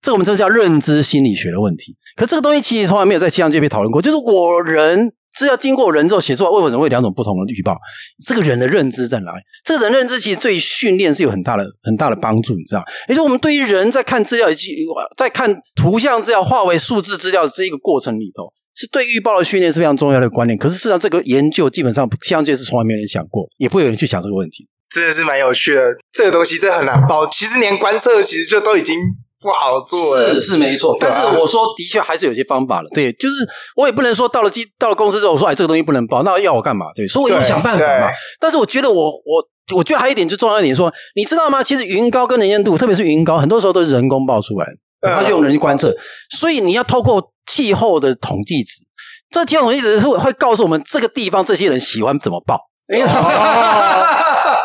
[0.00, 1.96] 这个我们这叫认知心理学的问题。
[2.14, 4.00] 可这个东西其实从来没有在气象界被讨论过。
[4.00, 7.76] 就是我人资料经过人之后写出来，为什么会有两种不同的预报？
[8.24, 9.40] 这个人的认知在哪里？
[9.64, 12.84] 这个人认知其实对于训练是有很大的很大的帮助，你知道？
[13.08, 14.76] 也就我们对于人在看资料以及
[15.16, 18.52] 在看图像资料化为数字资料这一个过程里头。
[18.78, 24.68] 是对预报的训练是非常重要的观念，可是事实上这个研究基本上气象界是从来没有人想过，也不会有人去想这个问题。
[24.88, 27.26] 真的是蛮有趣的，这个东西真的很难报。
[27.26, 28.94] 其实连观测其实就都已经
[29.42, 30.96] 不好做了，是是没错。
[31.00, 36.86] 但是我说的确还是有些方法了，对，就是我也不能说到了机到了公司之后我说哎这个东西不能报，那要我干嘛？
[36.94, 38.08] 对，所以我就想办法嘛。
[38.40, 41.62] 但是我觉得我我我觉得还有一点就重要一点说，你知道吗？
[41.62, 45.94] 其实云高跟能见度，特别是云高，很多时候都是人工报出来的，他就用人去观测，
[46.30, 47.32] 所以你要透过。
[47.50, 48.82] 气候的统计值，
[49.30, 52.60] 这气候统计值会会告诉我们这个地方这些人喜欢怎么报。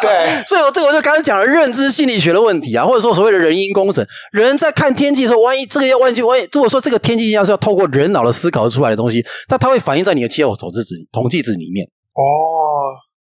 [0.01, 11.86] 对，所以我这个我就刚刚讲了认知心理学的问题啊，或者说所谓的人因工程，人在看天气的时候，万一这个要万一万一，如果说这个天气现象是要透过人脑的思考出来的东西，那它会反映在你的气候统计值统计值里面。
[11.86, 12.21] 哦，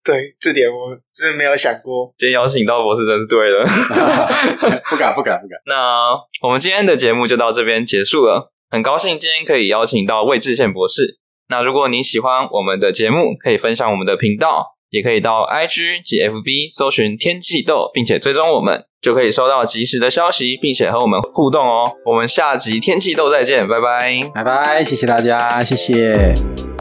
[0.05, 2.13] 对，这点我真的没有想过。
[2.19, 3.65] 今天邀请到博士真是对了，
[4.91, 5.59] 不敢不敢不敢。
[5.67, 6.09] 那
[6.43, 8.53] 我们今天的节目就到这边结束了。
[8.71, 11.19] 很高兴今天可以邀请到魏志宪博士。
[11.49, 21.93] 那如果你喜欢我们的节目，可以分享我们的频道，也可以到 IG 及 FB 搜寻天气豆，并且追踪我们，就可以收到及时的消息，并且和我们互动哦。
[22.07, 26.72] 我们下集天气豆再见，拜拜，拜拜，谢谢大家，谢谢。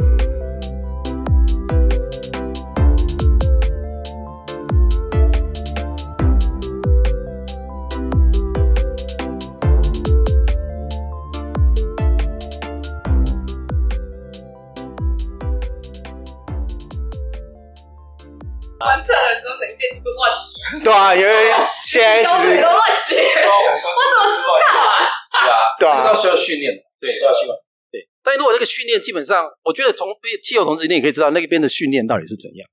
[18.82, 20.59] 观测的时候，能见度乱写。
[20.84, 21.53] 对啊，因为
[21.86, 25.05] 现在其实都乱写，我怎么知道啊？
[25.32, 27.55] 是啊，对啊，到需要训练，对，都要训练。
[27.91, 30.07] 对，但如果这个训练基本上，我觉得从
[30.43, 32.67] 气候统计，你也可以知道那边的训练到底是怎样。